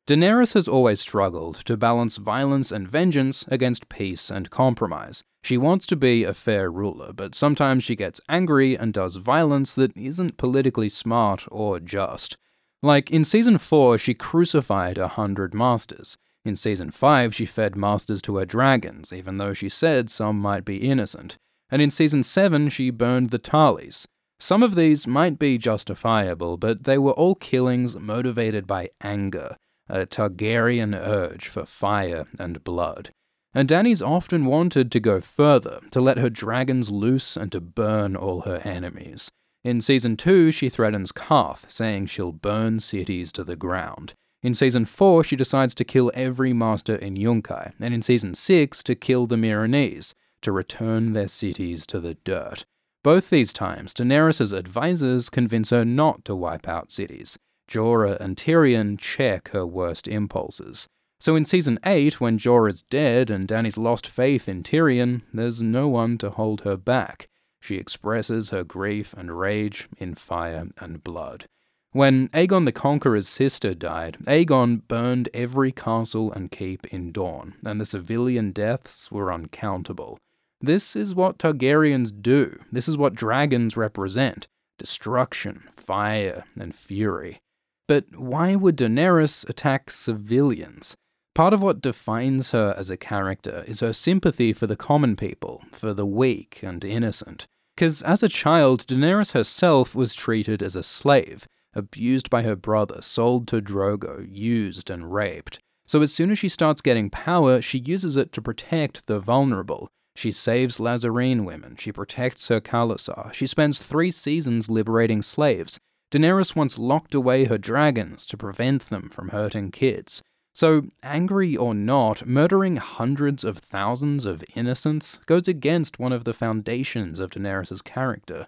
Daenerys 0.06 0.54
has 0.54 0.68
always 0.68 1.00
struggled 1.00 1.56
to 1.66 1.78
balance 1.78 2.18
violence 2.18 2.74
and 2.74 2.90
vengeance 2.90 3.46
against 3.48 3.88
peace 3.88 4.30
and 4.30 4.52
compromise. 4.52 5.24
She 5.42 5.58
wants 5.58 5.86
to 5.88 5.96
be 5.96 6.26
a 6.26 6.34
fair 6.34 6.70
ruler, 6.70 7.14
but 7.14 7.34
sometimes 7.34 7.86
she 7.86 7.96
gets 7.96 8.20
angry 8.28 8.78
and 8.78 8.94
does 8.94 9.16
violence 9.16 9.74
that 9.76 9.96
isn't 9.96 10.36
politically 10.36 10.90
smart 10.90 11.46
or 11.50 11.80
just. 11.80 12.36
Like 12.84 13.10
in 13.12 13.24
season 13.24 13.60
4, 13.60 13.98
she 13.98 14.14
crucified 14.14 14.98
a 14.98 15.08
hundred 15.08 15.54
masters. 15.54 16.18
In 16.46 16.56
season 16.56 16.92
5, 16.92 17.34
she 17.34 17.48
fed 17.48 17.76
masters 17.76 18.22
to 18.22 18.38
her 18.38 18.46
dragons, 18.46 19.12
even 19.12 19.38
though 19.38 19.54
she 19.54 19.68
said 19.68 20.10
some 20.10 20.40
might 20.40 20.64
be 20.64 20.78
innocent. 20.78 21.38
And 21.70 21.82
in 21.82 21.90
season 21.90 22.22
7, 22.22 22.70
she 22.70 22.92
burned 22.92 23.32
the 23.32 23.40
Tarlys. 23.40 24.06
Some 24.40 24.62
of 24.62 24.76
these 24.76 25.08
might 25.08 25.40
be 25.40 25.58
justifiable, 25.58 26.58
but 26.58 26.84
they 26.84 27.00
were 27.00 27.14
all 27.14 27.36
killings 27.36 27.96
motivated 27.96 28.68
by 28.68 28.92
anger 29.02 29.58
a 29.88 30.06
Targaryen 30.06 30.96
urge 30.96 31.48
for 31.48 31.66
fire 31.66 32.26
and 32.40 32.64
blood. 32.64 33.12
And 33.54 33.70
Dany's 33.70 34.02
often 34.02 34.46
wanted 34.46 34.92
to 34.92 35.00
go 35.00 35.22
further, 35.22 35.80
to 35.92 36.02
let 36.02 36.18
her 36.18 36.30
dragons 36.30 36.90
loose 36.90 37.38
and 37.38 37.52
to 37.52 37.62
burn 37.62 38.16
all 38.16 38.42
her 38.42 38.58
enemies. 38.66 39.32
In 39.64 39.82
season 39.82 40.18
2, 40.18 40.52
she 40.52 40.70
threatens 40.70 41.12
Qarth, 41.12 41.70
saying 41.72 42.08
she'll 42.08 42.32
burn 42.32 42.80
cities 42.80 43.32
to 43.34 43.44
the 43.44 43.56
ground. 43.56 44.14
In 44.46 44.54
season 44.54 44.86
4, 44.86 45.24
she 45.24 45.36
decides 45.36 45.74
to 45.74 45.84
kill 45.84 46.12
every 46.14 46.54
master 46.54 46.94
in 46.94 47.16
Yunkai, 47.16 47.74
and 47.80 47.96
in 47.96 48.04
season 48.04 48.36
6, 48.36 48.84
to 48.84 48.94
kill 48.94 49.26
the 49.26 49.38
Meereenese, 49.38 50.14
to 50.44 50.52
return 50.52 51.14
their 51.14 51.28
cities 51.28 51.88
to 51.88 52.00
the 52.00 52.14
dirt. 52.14 52.64
Both 53.04 53.32
these 53.32 53.52
times, 53.52 53.96
Daenerys' 53.96 54.56
advisors 54.56 55.32
convince 55.32 55.72
her 55.72 55.84
not 55.84 56.24
to 56.26 56.36
wipe 56.36 56.68
out 56.68 56.92
cities. 56.92 57.40
Jorah 57.68 58.20
and 58.20 58.38
Tyrion 58.38 59.00
check 59.00 59.50
her 59.50 59.66
worst 59.66 60.08
impulses. 60.08 60.88
So 61.20 61.36
in 61.36 61.46
season 61.46 61.80
8, 61.84 62.22
when 62.22 62.38
Jorah's 62.38 62.84
dead 62.84 63.32
and 63.32 63.48
Dany's 63.48 63.80
lost 63.80 64.06
faith 64.06 64.48
in 64.48 64.62
Tyrion, 64.62 65.24
there's 65.34 65.60
no 65.60 65.88
one 65.88 66.20
to 66.20 66.30
hold 66.30 66.62
her 66.62 66.78
back. 66.78 67.30
She 67.60 67.78
expresses 67.78 68.52
her 68.52 68.64
grief 68.64 69.16
and 69.18 69.40
rage 69.40 69.90
in 69.98 70.14
fire 70.14 70.68
and 70.78 71.04
blood. 71.04 71.48
When 71.96 72.28
Aegon 72.34 72.66
the 72.66 72.74
Conqueror's 72.74 73.30
sister 73.30 73.74
died, 73.74 74.18
Aegon 74.28 74.86
burned 74.86 75.30
every 75.34 75.72
castle 75.72 76.30
and 76.30 76.52
keep 76.52 76.86
in 76.88 77.14
Dorne, 77.14 77.56
and 77.66 77.80
the 77.80 77.86
civilian 77.86 78.52
deaths 78.52 79.10
were 79.14 79.32
uncountable. 79.32 80.18
This 80.60 80.98
is 80.98 81.16
what 81.16 81.38
Targaryens 81.38 82.12
do. 82.22 82.60
This 82.70 82.90
is 82.90 82.98
what 82.98 83.16
dragons 83.16 83.78
represent 83.78 84.46
destruction, 84.78 85.70
fire, 85.74 86.44
and 86.60 86.76
fury. 86.76 87.40
But 87.88 88.18
why 88.18 88.58
would 88.58 88.76
Daenerys 88.76 89.48
attack 89.48 89.90
civilians? 89.90 90.98
Part 91.34 91.54
of 91.54 91.62
what 91.62 91.80
defines 91.80 92.52
her 92.52 92.76
as 92.78 92.90
a 92.90 92.98
character 92.98 93.64
is 93.68 93.80
her 93.80 93.94
sympathy 93.94 94.52
for 94.52 94.68
the 94.68 94.76
common 94.76 95.16
people, 95.16 95.64
for 95.72 95.94
the 95.94 96.06
weak 96.06 96.60
and 96.62 96.84
innocent. 96.84 97.46
Because 97.74 98.02
as 98.02 98.22
a 98.22 98.28
child, 98.28 98.86
Daenerys 98.86 99.32
herself 99.32 99.96
was 99.96 100.14
treated 100.14 100.62
as 100.62 100.76
a 100.76 100.84
slave, 100.84 101.48
abused 101.76 102.30
by 102.30 102.42
her 102.44 102.56
brother, 102.56 103.02
sold 103.02 103.48
to 103.50 103.62
Drogo, 103.62 104.28
used 104.30 104.90
and 104.90 105.14
raped. 105.14 105.60
So 105.86 106.02
as 106.02 106.14
soon 106.14 106.32
as 106.32 106.40
she 106.40 106.50
starts 106.50 106.82
getting 106.82 107.10
power, 107.10 107.62
she 107.62 107.80
uses 107.80 108.18
it 108.18 108.32
to 108.34 108.42
protect 108.42 109.06
the 109.06 109.20
vulnerable. 109.20 109.88
She 110.16 110.32
saves 110.32 110.80
Lhazareen 110.80 111.44
women, 111.44 111.76
she 111.76 111.92
protects 111.92 112.48
her 112.48 112.62
khalasar, 112.62 113.34
she 113.34 113.46
spends 113.46 113.80
three 113.80 114.12
seasons 114.12 114.70
liberating 114.70 115.22
slaves, 115.22 115.78
Daenerys 116.12 116.56
once 116.56 116.78
locked 116.78 117.14
away 117.14 117.46
her 117.46 117.58
dragons 117.58 118.26
to 118.28 118.38
prevent 118.38 118.84
them 118.84 119.10
from 119.10 119.30
hurting 119.30 119.72
kids. 119.72 120.22
So, 120.54 120.84
angry 121.04 121.58
or 121.58 121.74
not, 121.74 122.26
murdering 122.26 122.78
hundreds 122.78 123.44
of 123.44 123.58
thousands 123.58 124.24
of 124.24 124.44
innocents 124.56 125.20
goes 125.26 125.50
against 125.50 126.00
one 126.00 126.14
of 126.14 126.24
the 126.24 126.34
foundations 126.34 127.20
of 127.20 127.32
Daenerys' 127.32 127.84
character. 127.84 128.48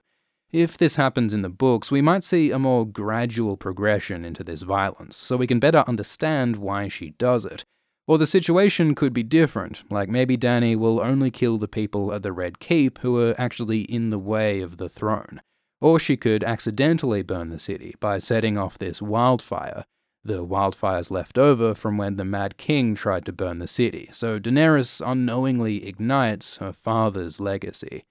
If 0.52 0.78
this 0.78 0.96
happens 0.96 1.34
in 1.34 1.42
the 1.42 1.50
books, 1.50 1.92
we 1.92 2.02
might 2.02 2.24
see 2.24 2.52
a 2.52 2.60
more 2.60 2.86
gradual 2.86 3.58
progression 3.58 4.24
into 4.24 4.44
this 4.44 4.62
violence, 4.62 5.18
so 5.18 5.36
we 5.36 5.48
can 5.48 5.60
better 5.60 5.84
understand 5.88 6.56
why 6.56 6.88
she 6.88 7.12
does 7.12 7.46
it. 7.46 7.66
Or 8.08 8.18
the 8.18 8.26
situation 8.26 8.96
could 8.96 9.14
be 9.14 9.24
different, 9.24 9.84
like 9.92 10.08
maybe 10.08 10.38
Dany 10.38 10.78
will 10.78 11.02
only 11.02 11.30
kill 11.30 11.58
the 11.58 11.68
people 11.68 12.14
at 12.14 12.24
the 12.24 12.32
Red 12.32 12.60
Keep 12.60 13.00
who 13.00 13.20
are 13.20 13.36
actually 13.38 13.82
in 13.82 14.10
the 14.10 14.20
way 14.20 14.62
of 14.62 14.78
the 14.78 14.88
throne. 14.88 15.42
Or 15.82 16.00
she 16.00 16.16
could 16.16 16.44
accidentally 16.44 17.22
burn 17.22 17.50
the 17.50 17.60
city 17.60 17.96
by 18.00 18.18
setting 18.18 18.58
off 18.58 18.80
this 18.80 19.02
wildfire, 19.02 19.84
the 20.28 20.46
wildfires 20.46 21.10
left 21.10 21.38
over 21.38 21.74
from 21.74 21.98
when 21.98 22.18
the 22.18 22.26
Mad 22.26 22.58
King 22.58 22.96
tried 22.96 23.26
to 23.26 23.32
burn 23.32 23.60
the 23.60 23.68
city, 23.68 24.10
so 24.12 24.40
Daenerys 24.40 25.02
unknowingly 25.06 25.88
ignites 25.88 26.58
her 26.58 26.74
father's 26.74 27.40
legacy. 27.40 28.04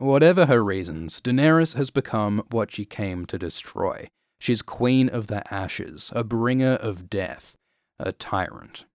Whatever 0.00 0.46
her 0.46 0.64
reasons, 0.64 1.20
Daenerys 1.20 1.74
has 1.74 1.90
become 1.90 2.42
what 2.50 2.72
she 2.72 2.84
came 2.84 3.26
to 3.26 3.38
destroy. 3.38 4.08
She's 4.38 4.62
Queen 4.62 5.08
of 5.08 5.26
the 5.26 5.42
Ashes, 5.52 6.10
a 6.16 6.24
bringer 6.24 6.72
of 6.72 7.10
death, 7.10 7.54
a 7.98 8.12
tyrant. 8.12 8.86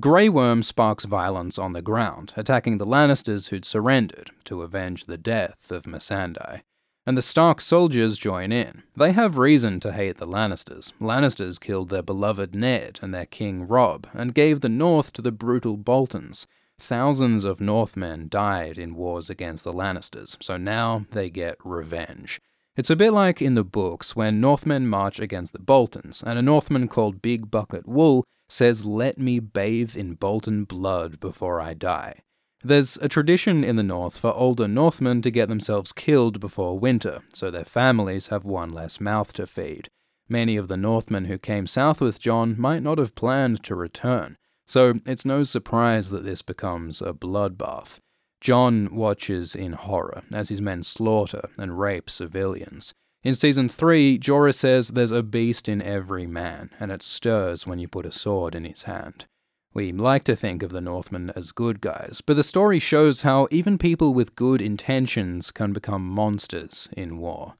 Grey 0.00 0.28
Worm 0.28 0.62
sparks 0.62 1.04
violence 1.04 1.58
on 1.58 1.74
the 1.74 1.82
ground, 1.82 2.32
attacking 2.34 2.78
the 2.78 2.86
Lannisters 2.86 3.50
who'd 3.50 3.66
surrendered 3.66 4.30
to 4.46 4.62
avenge 4.62 5.04
the 5.04 5.18
death 5.18 5.70
of 5.70 5.84
Missandei 5.84 6.62
and 7.06 7.18
the 7.18 7.22
Stark 7.22 7.60
soldiers 7.60 8.16
join 8.16 8.52
in. 8.52 8.82
They 8.96 9.12
have 9.12 9.36
reason 9.36 9.80
to 9.80 9.92
hate 9.92 10.18
the 10.18 10.26
Lannisters. 10.26 10.92
Lannisters 11.00 11.58
killed 11.58 11.88
their 11.88 12.02
beloved 12.02 12.54
Ned 12.54 13.00
and 13.02 13.12
their 13.12 13.26
king 13.26 13.66
Robb, 13.66 14.08
and 14.12 14.34
gave 14.34 14.60
the 14.60 14.68
North 14.68 15.12
to 15.14 15.22
the 15.22 15.32
brutal 15.32 15.76
Boltons. 15.76 16.46
Thousands 16.78 17.44
of 17.44 17.60
Northmen 17.60 18.28
died 18.28 18.78
in 18.78 18.94
wars 18.94 19.30
against 19.30 19.64
the 19.64 19.72
Lannisters, 19.72 20.36
so 20.40 20.56
now 20.56 21.06
they 21.12 21.30
get 21.30 21.56
revenge. 21.64 22.40
It's 22.74 22.90
a 22.90 22.96
bit 22.96 23.12
like 23.12 23.42
in 23.42 23.54
the 23.54 23.64
books 23.64 24.16
when 24.16 24.40
Northmen 24.40 24.86
march 24.86 25.20
against 25.20 25.52
the 25.52 25.58
Boltons, 25.58 26.22
and 26.26 26.38
a 26.38 26.42
Northman 26.42 26.88
called 26.88 27.22
Big 27.22 27.50
Bucket 27.50 27.86
Wull 27.86 28.24
says, 28.48 28.84
Let 28.84 29.18
me 29.18 29.40
bathe 29.40 29.96
in 29.96 30.14
Bolton 30.14 30.64
blood 30.64 31.20
before 31.20 31.60
I 31.60 31.74
die. 31.74 32.20
There's 32.64 32.96
a 32.98 33.08
tradition 33.08 33.64
in 33.64 33.76
the 33.76 33.82
north 33.82 34.16
for 34.16 34.32
older 34.32 34.68
Northmen 34.68 35.20
to 35.22 35.30
get 35.30 35.48
themselves 35.48 35.92
killed 35.92 36.38
before 36.38 36.78
winter, 36.78 37.20
so 37.34 37.50
their 37.50 37.64
families 37.64 38.28
have 38.28 38.44
one 38.44 38.70
less 38.70 39.00
mouth 39.00 39.32
to 39.34 39.46
feed. 39.46 39.88
Many 40.28 40.56
of 40.56 40.68
the 40.68 40.76
Northmen 40.76 41.24
who 41.24 41.38
came 41.38 41.66
south 41.66 42.00
with 42.00 42.20
Jon 42.20 42.54
might 42.56 42.82
not 42.82 42.98
have 42.98 43.14
planned 43.14 43.64
to 43.64 43.74
return, 43.74 44.38
so 44.66 44.94
it's 45.06 45.24
no 45.24 45.42
surprise 45.42 46.10
that 46.10 46.24
this 46.24 46.42
becomes 46.42 47.00
a 47.00 47.12
bloodbath. 47.12 47.98
Jon 48.40 48.94
watches 48.94 49.54
in 49.54 49.72
horror 49.72 50.22
as 50.32 50.48
his 50.48 50.60
men 50.60 50.82
slaughter 50.82 51.48
and 51.56 51.78
rape 51.78 52.10
civilians. 52.10 52.92
In 53.22 53.36
season 53.36 53.68
3, 53.68 54.18
Jorah 54.18 54.54
says 54.54 54.88
there's 54.88 55.12
a 55.12 55.22
beast 55.22 55.68
in 55.68 55.80
every 55.80 56.26
man, 56.26 56.70
and 56.80 56.90
it 56.90 57.02
stirs 57.02 57.66
when 57.66 57.78
you 57.78 57.86
put 57.86 58.04
a 58.04 58.10
sword 58.10 58.56
in 58.56 58.64
his 58.64 58.82
hand. 58.82 59.26
We 59.74 59.92
like 59.92 60.24
to 60.24 60.36
think 60.36 60.62
of 60.62 60.70
the 60.70 60.80
Northmen 60.80 61.30
as 61.34 61.52
good 61.52 61.80
guys, 61.80 62.20
but 62.24 62.34
the 62.34 62.42
story 62.42 62.78
shows 62.78 63.22
how 63.22 63.48
even 63.50 63.78
people 63.78 64.12
with 64.12 64.34
good 64.34 64.60
intentions 64.60 65.50
can 65.50 65.72
become 65.72 66.06
monsters 66.06 66.88
in 66.96 67.16
war. 67.16 67.54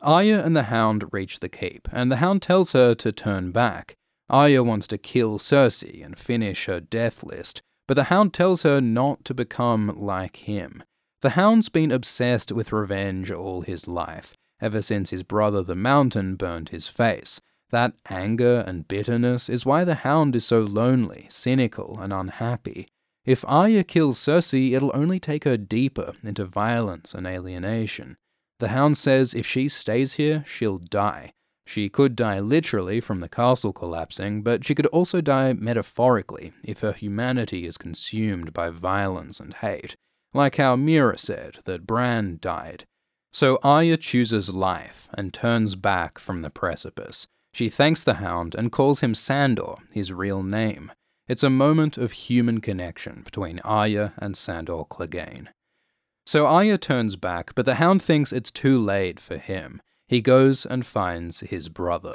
Arya 0.00 0.44
and 0.44 0.54
the 0.54 0.64
Hound 0.64 1.04
reach 1.12 1.40
the 1.40 1.48
keep, 1.48 1.88
and 1.90 2.12
the 2.12 2.16
Hound 2.16 2.42
tells 2.42 2.72
her 2.72 2.94
to 2.94 3.10
turn 3.10 3.50
back. 3.50 3.96
Arya 4.30 4.62
wants 4.62 4.86
to 4.88 4.98
kill 4.98 5.38
Cersei 5.38 6.04
and 6.04 6.18
finish 6.18 6.66
her 6.66 6.80
death 6.80 7.22
list, 7.22 7.62
but 7.86 7.94
the 7.94 8.04
Hound 8.04 8.34
tells 8.34 8.62
her 8.62 8.80
not 8.80 9.24
to 9.24 9.34
become 9.34 9.94
like 9.98 10.36
him. 10.36 10.82
The 11.22 11.30
Hound's 11.30 11.68
been 11.68 11.90
obsessed 11.90 12.52
with 12.52 12.72
revenge 12.72 13.30
all 13.30 13.62
his 13.62 13.88
life, 13.88 14.34
ever 14.60 14.82
since 14.82 15.10
his 15.10 15.22
brother 15.22 15.62
the 15.62 15.74
Mountain 15.74 16.36
burned 16.36 16.68
his 16.68 16.88
face, 16.88 17.40
that 17.70 17.94
anger 18.08 18.64
and 18.66 18.88
bitterness 18.88 19.48
is 19.48 19.66
why 19.66 19.84
the 19.84 19.96
hound 19.96 20.34
is 20.36 20.44
so 20.44 20.60
lonely, 20.60 21.26
cynical, 21.28 21.98
and 22.00 22.12
unhappy. 22.12 22.88
If 23.24 23.44
Arya 23.46 23.84
kills 23.84 24.18
Cersei, 24.18 24.72
it'll 24.72 24.92
only 24.94 25.20
take 25.20 25.44
her 25.44 25.56
deeper 25.56 26.12
into 26.22 26.44
violence 26.44 27.14
and 27.14 27.26
alienation. 27.26 28.16
The 28.58 28.68
hound 28.68 28.96
says 28.96 29.34
if 29.34 29.46
she 29.46 29.68
stays 29.68 30.14
here, 30.14 30.44
she'll 30.46 30.78
die. 30.78 31.32
She 31.68 31.90
could 31.90 32.16
die 32.16 32.38
literally 32.38 32.98
from 32.98 33.20
the 33.20 33.28
castle 33.28 33.74
collapsing, 33.74 34.40
but 34.40 34.64
she 34.64 34.74
could 34.74 34.86
also 34.86 35.20
die 35.20 35.52
metaphorically 35.52 36.54
if 36.64 36.80
her 36.80 36.94
humanity 36.94 37.66
is 37.66 37.76
consumed 37.76 38.54
by 38.54 38.70
violence 38.70 39.38
and 39.38 39.52
hate, 39.52 39.94
like 40.32 40.56
how 40.56 40.76
Meera 40.76 41.18
said 41.18 41.58
that 41.66 41.86
Bran 41.86 42.38
died. 42.40 42.86
So 43.34 43.58
Arya 43.62 43.98
chooses 43.98 44.48
life 44.48 45.10
and 45.12 45.34
turns 45.34 45.76
back 45.76 46.18
from 46.18 46.40
the 46.40 46.48
precipice. 46.48 47.26
She 47.52 47.68
thanks 47.68 48.02
the 48.02 48.14
hound 48.14 48.54
and 48.54 48.72
calls 48.72 49.00
him 49.00 49.14
Sandor, 49.14 49.74
his 49.92 50.10
real 50.10 50.42
name. 50.42 50.90
It's 51.28 51.42
a 51.42 51.50
moment 51.50 51.98
of 51.98 52.12
human 52.12 52.62
connection 52.62 53.20
between 53.22 53.58
Arya 53.58 54.14
and 54.16 54.38
Sandor 54.38 54.84
Clegane. 54.88 55.48
So 56.24 56.46
Arya 56.46 56.78
turns 56.78 57.16
back, 57.16 57.54
but 57.54 57.66
the 57.66 57.74
hound 57.74 58.02
thinks 58.02 58.32
it's 58.32 58.50
too 58.50 58.78
late 58.78 59.20
for 59.20 59.36
him. 59.36 59.82
He 60.08 60.22
goes 60.22 60.64
and 60.64 60.84
finds 60.84 61.40
his 61.40 61.68
brother. 61.68 62.12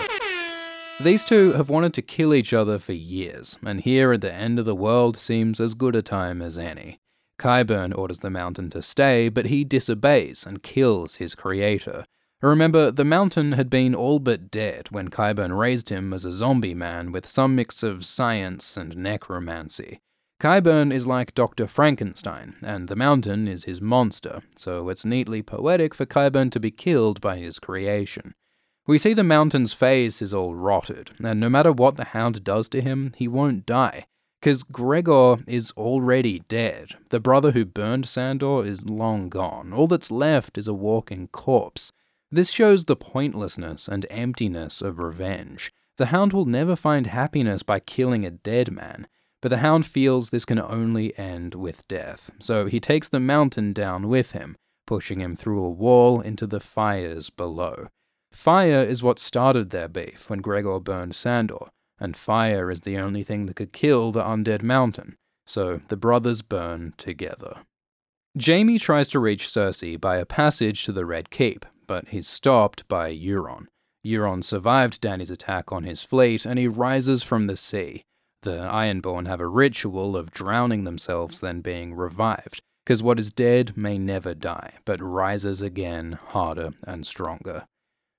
These 0.99 1.25
two 1.25 1.53
have 1.53 1.69
wanted 1.69 1.93
to 1.93 2.01
kill 2.01 2.33
each 2.33 2.51
other 2.51 2.79
for 2.79 2.93
years, 2.93 3.57
and 3.63 3.81
here 3.81 4.11
at 4.13 4.21
the 4.21 4.33
end 4.33 4.57
of 4.57 4.65
the 4.65 4.75
world 4.75 5.15
seems 5.15 5.59
as 5.59 5.75
good 5.75 5.95
a 5.95 6.01
time 6.01 6.41
as 6.41 6.57
any. 6.57 6.99
Qyburn 7.39 7.95
orders 7.97 8.19
the 8.19 8.29
mountain 8.29 8.69
to 8.71 8.81
stay, 8.81 9.29
but 9.29 9.45
he 9.45 9.63
disobeys 9.63 10.45
and 10.45 10.63
kills 10.63 11.17
his 11.17 11.35
creator. 11.35 12.05
Remember, 12.41 12.91
the 12.91 13.05
mountain 13.05 13.53
had 13.53 13.69
been 13.69 13.95
all 13.95 14.19
but 14.19 14.51
dead 14.51 14.87
when 14.91 15.09
Qyburn 15.09 15.57
raised 15.57 15.89
him 15.89 16.13
as 16.13 16.25
a 16.25 16.31
zombie 16.31 16.73
man 16.73 17.11
with 17.11 17.27
some 17.27 17.55
mix 17.55 17.83
of 17.83 18.05
science 18.05 18.75
and 18.75 18.97
necromancy. 18.97 20.01
Qyburn 20.39 20.93
is 20.93 21.07
like 21.07 21.35
Dr. 21.35 21.67
Frankenstein, 21.67 22.55
and 22.61 22.87
the 22.87 22.95
mountain 22.95 23.47
is 23.47 23.63
his 23.63 23.79
monster, 23.79 24.41
so 24.55 24.89
it's 24.89 25.05
neatly 25.05 25.41
poetic 25.41 25.93
for 25.95 26.05
Qyburn 26.05 26.51
to 26.51 26.59
be 26.59 26.71
killed 26.71 27.21
by 27.21 27.37
his 27.37 27.59
creation. 27.59 28.33
We 28.85 28.97
see 28.97 29.13
the 29.13 29.23
mountain's 29.23 29.71
face 29.71 30.21
is 30.21 30.33
all 30.33 30.55
rotted, 30.55 31.11
and 31.23 31.39
no 31.39 31.47
matter 31.47 31.71
what 31.71 31.95
the 31.95 32.03
hound 32.05 32.43
does 32.43 32.67
to 32.69 32.81
him, 32.81 33.13
he 33.15 33.29
won't 33.29 33.65
die. 33.65 34.07
Because 34.41 34.63
Gregor 34.63 35.37
is 35.47 35.71
already 35.77 36.39
dead. 36.49 36.95
The 37.09 37.21
brother 37.21 37.51
who 37.51 37.63
burned 37.63 38.09
Sandor 38.09 38.65
is 38.65 38.83
long 38.83 39.29
gone. 39.29 39.71
All 39.71 39.87
that's 39.87 40.11
left 40.11 40.57
is 40.57 40.67
a 40.67 40.73
walking 40.73 41.29
corpse. 41.29 41.93
This 42.29 42.49
shows 42.49 42.83
the 42.83 42.97
pointlessness 42.97 43.87
and 43.87 44.05
emptiness 44.09 44.81
of 44.81 44.99
revenge. 44.99 45.71
The 45.97 46.07
hound 46.07 46.33
will 46.33 46.43
never 46.43 46.75
find 46.75 47.07
happiness 47.07 47.63
by 47.63 47.79
killing 47.79 48.25
a 48.25 48.31
dead 48.31 48.69
man, 48.69 49.07
but 49.43 49.49
the 49.49 49.57
hound 49.57 49.85
feels 49.85 50.29
this 50.29 50.45
can 50.45 50.57
only 50.57 51.15
end 51.19 51.53
with 51.53 51.85
death. 51.89 52.31
So 52.39 52.65
he 52.65 52.79
takes 52.79 53.09
the 53.09 53.19
mountain 53.19 53.73
down 53.73 54.07
with 54.07 54.31
him, 54.31 54.55
pushing 54.87 55.19
him 55.19 55.35
through 55.35 55.61
a 55.65 55.69
wall 55.69 56.21
into 56.21 56.47
the 56.47 56.61
fires 56.61 57.29
below. 57.29 57.89
Fire 58.31 58.81
is 58.81 59.03
what 59.03 59.19
started 59.19 59.69
their 59.69 59.89
beef 59.89 60.29
when 60.29 60.39
Gregor 60.39 60.79
burned 60.79 61.13
Sandor, 61.13 61.67
and 61.99 62.15
fire 62.15 62.71
is 62.71 62.81
the 62.81 62.97
only 62.97 63.21
thing 63.21 63.45
that 63.47 63.57
could 63.57 63.73
kill 63.73 64.13
the 64.13 64.23
undead 64.23 64.63
mountain, 64.63 65.17
so 65.45 65.81
the 65.89 65.97
brothers 65.97 66.41
burn 66.41 66.93
together. 66.95 67.63
Jaime 68.41 68.79
tries 68.79 69.09
to 69.09 69.19
reach 69.19 69.49
Cersei 69.49 69.99
by 69.99 70.19
a 70.19 70.25
passage 70.25 70.85
to 70.85 70.93
the 70.93 71.05
Red 71.05 71.29
Keep, 71.29 71.65
but 71.85 72.07
he's 72.07 72.29
stopped 72.29 72.87
by 72.87 73.13
Euron. 73.13 73.65
Euron 74.05 74.41
survived 74.41 75.01
Dany's 75.01 75.29
attack 75.29 75.73
on 75.73 75.83
his 75.83 76.01
fleet, 76.01 76.45
and 76.45 76.57
he 76.57 76.69
rises 76.69 77.23
from 77.23 77.47
the 77.47 77.57
sea. 77.57 78.03
The 78.43 78.57
Ironborn 78.57 79.25
have 79.27 79.39
a 79.39 79.47
ritual 79.47 80.17
of 80.17 80.31
drowning 80.31 80.83
themselves, 80.83 81.39
then 81.39 81.61
being 81.61 81.93
revived, 81.93 82.61
because 82.85 83.01
what 83.01 83.17
is 83.17 83.31
dead 83.31 83.77
may 83.77 83.97
never 83.97 84.33
die, 84.33 84.79
but 84.83 85.01
rises 85.01 85.61
again 85.61 86.19
harder 86.21 86.71
and 86.85 87.07
stronger. 87.07 87.63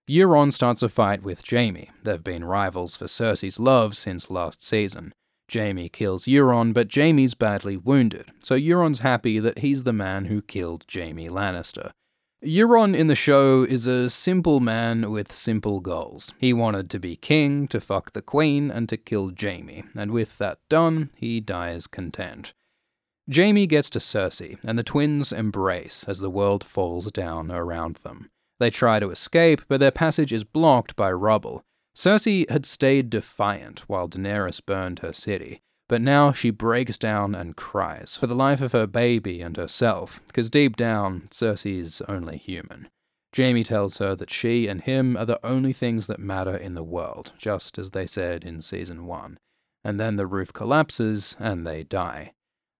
Euron 0.08 0.50
starts 0.50 0.82
a 0.82 0.88
fight 0.88 1.22
with 1.22 1.46
Jaime. 1.48 1.90
They've 2.04 2.24
been 2.24 2.44
rivals 2.44 2.96
for 2.96 3.04
Cersei's 3.04 3.60
love 3.60 3.98
since 3.98 4.30
last 4.30 4.62
season. 4.62 5.12
Jaime 5.52 5.90
kills 5.90 6.24
Euron, 6.24 6.72
but 6.72 6.94
Jaime's 6.94 7.34
badly 7.34 7.76
wounded, 7.76 8.30
so 8.42 8.54
Euron's 8.54 9.00
happy 9.00 9.38
that 9.38 9.58
he's 9.58 9.84
the 9.84 9.92
man 9.92 10.24
who 10.24 10.40
killed 10.40 10.86
Jaime 10.90 11.28
Lannister. 11.28 11.90
Euron 12.44 12.94
in 12.94 13.06
the 13.06 13.14
show 13.14 13.62
is 13.62 13.86
a 13.86 14.10
simple 14.10 14.60
man 14.60 15.10
with 15.10 15.32
simple 15.32 15.80
goals. 15.80 16.34
He 16.36 16.52
wanted 16.52 16.90
to 16.90 16.98
be 16.98 17.16
king, 17.16 17.66
to 17.68 17.80
fuck 17.80 18.12
the 18.12 18.20
queen, 18.20 18.70
and 18.70 18.86
to 18.90 18.98
kill 18.98 19.32
Jaime, 19.40 19.84
and 19.96 20.10
with 20.10 20.36
that 20.36 20.58
done, 20.68 21.08
he 21.16 21.40
dies 21.40 21.86
content. 21.86 22.52
Jaime 23.34 23.66
gets 23.66 23.88
to 23.90 23.98
Cersei, 23.98 24.58
and 24.66 24.78
the 24.78 24.82
twins 24.82 25.32
embrace 25.32 26.04
as 26.06 26.20
the 26.20 26.28
world 26.28 26.62
falls 26.62 27.10
down 27.10 27.50
around 27.50 27.96
them. 28.02 28.28
They 28.60 28.68
try 28.68 29.00
to 29.00 29.10
escape, 29.10 29.62
but 29.66 29.80
their 29.80 29.90
passage 29.90 30.32
is 30.32 30.44
blocked 30.44 30.96
by 30.96 31.12
rubble. 31.12 31.64
Cersei 31.96 32.48
had 32.50 32.66
stayed 32.66 33.08
defiant 33.08 33.88
while 33.88 34.06
Daenerys 34.06 34.60
burned 34.60 34.98
her 34.98 35.14
city, 35.14 35.62
but 35.88 36.00
now 36.00 36.32
she 36.32 36.50
breaks 36.50 36.96
down 36.98 37.34
and 37.34 37.56
cries 37.56 38.16
for 38.16 38.26
the 38.26 38.34
life 38.34 38.60
of 38.60 38.72
her 38.72 38.86
baby 38.86 39.40
and 39.40 39.56
herself, 39.56 40.20
because 40.26 40.50
deep 40.50 40.76
down, 40.76 41.28
Cersei's 41.30 42.00
only 42.08 42.38
human. 42.38 42.88
Jaime 43.36 43.64
tells 43.64 43.98
her 43.98 44.14
that 44.14 44.30
she 44.30 44.68
and 44.68 44.82
him 44.82 45.16
are 45.16 45.26
the 45.26 45.44
only 45.44 45.72
things 45.72 46.06
that 46.06 46.20
matter 46.20 46.56
in 46.56 46.74
the 46.74 46.84
world, 46.84 47.32
just 47.36 47.78
as 47.78 47.90
they 47.90 48.06
said 48.06 48.44
in 48.44 48.62
season 48.62 49.06
1. 49.06 49.38
And 49.82 49.98
then 49.98 50.16
the 50.16 50.26
roof 50.26 50.52
collapses 50.52 51.36
and 51.38 51.66
they 51.66 51.82
die. 51.82 52.32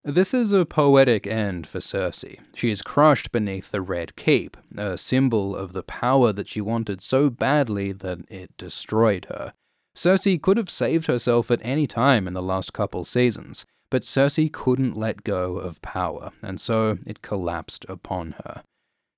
This 0.04 0.34
is 0.34 0.52
a 0.52 0.66
poetic 0.66 1.26
end 1.26 1.66
for 1.66 1.78
Cersei. 1.78 2.38
She 2.54 2.70
is 2.70 2.82
crushed 2.82 3.32
beneath 3.32 3.70
the 3.70 3.80
Red 3.80 4.16
Keep, 4.16 4.56
a 4.76 4.98
symbol 4.98 5.56
of 5.56 5.72
the 5.72 5.82
power 5.82 6.32
that 6.32 6.48
she 6.48 6.60
wanted 6.60 7.00
so 7.00 7.30
badly 7.30 7.90
that 7.92 8.18
it 8.28 8.56
destroyed 8.56 9.26
her. 9.30 9.54
Cersei 9.96 10.40
could 10.40 10.56
have 10.56 10.70
saved 10.70 11.06
herself 11.06 11.50
at 11.50 11.60
any 11.62 11.86
time 11.86 12.26
in 12.26 12.34
the 12.34 12.42
last 12.42 12.72
couple 12.72 13.04
seasons, 13.04 13.64
but 13.90 14.02
Cersei 14.02 14.52
couldn't 14.52 14.96
let 14.96 15.24
go 15.24 15.56
of 15.56 15.82
power, 15.82 16.32
and 16.42 16.60
so 16.60 16.98
it 17.06 17.22
collapsed 17.22 17.84
upon 17.88 18.32
her. 18.44 18.62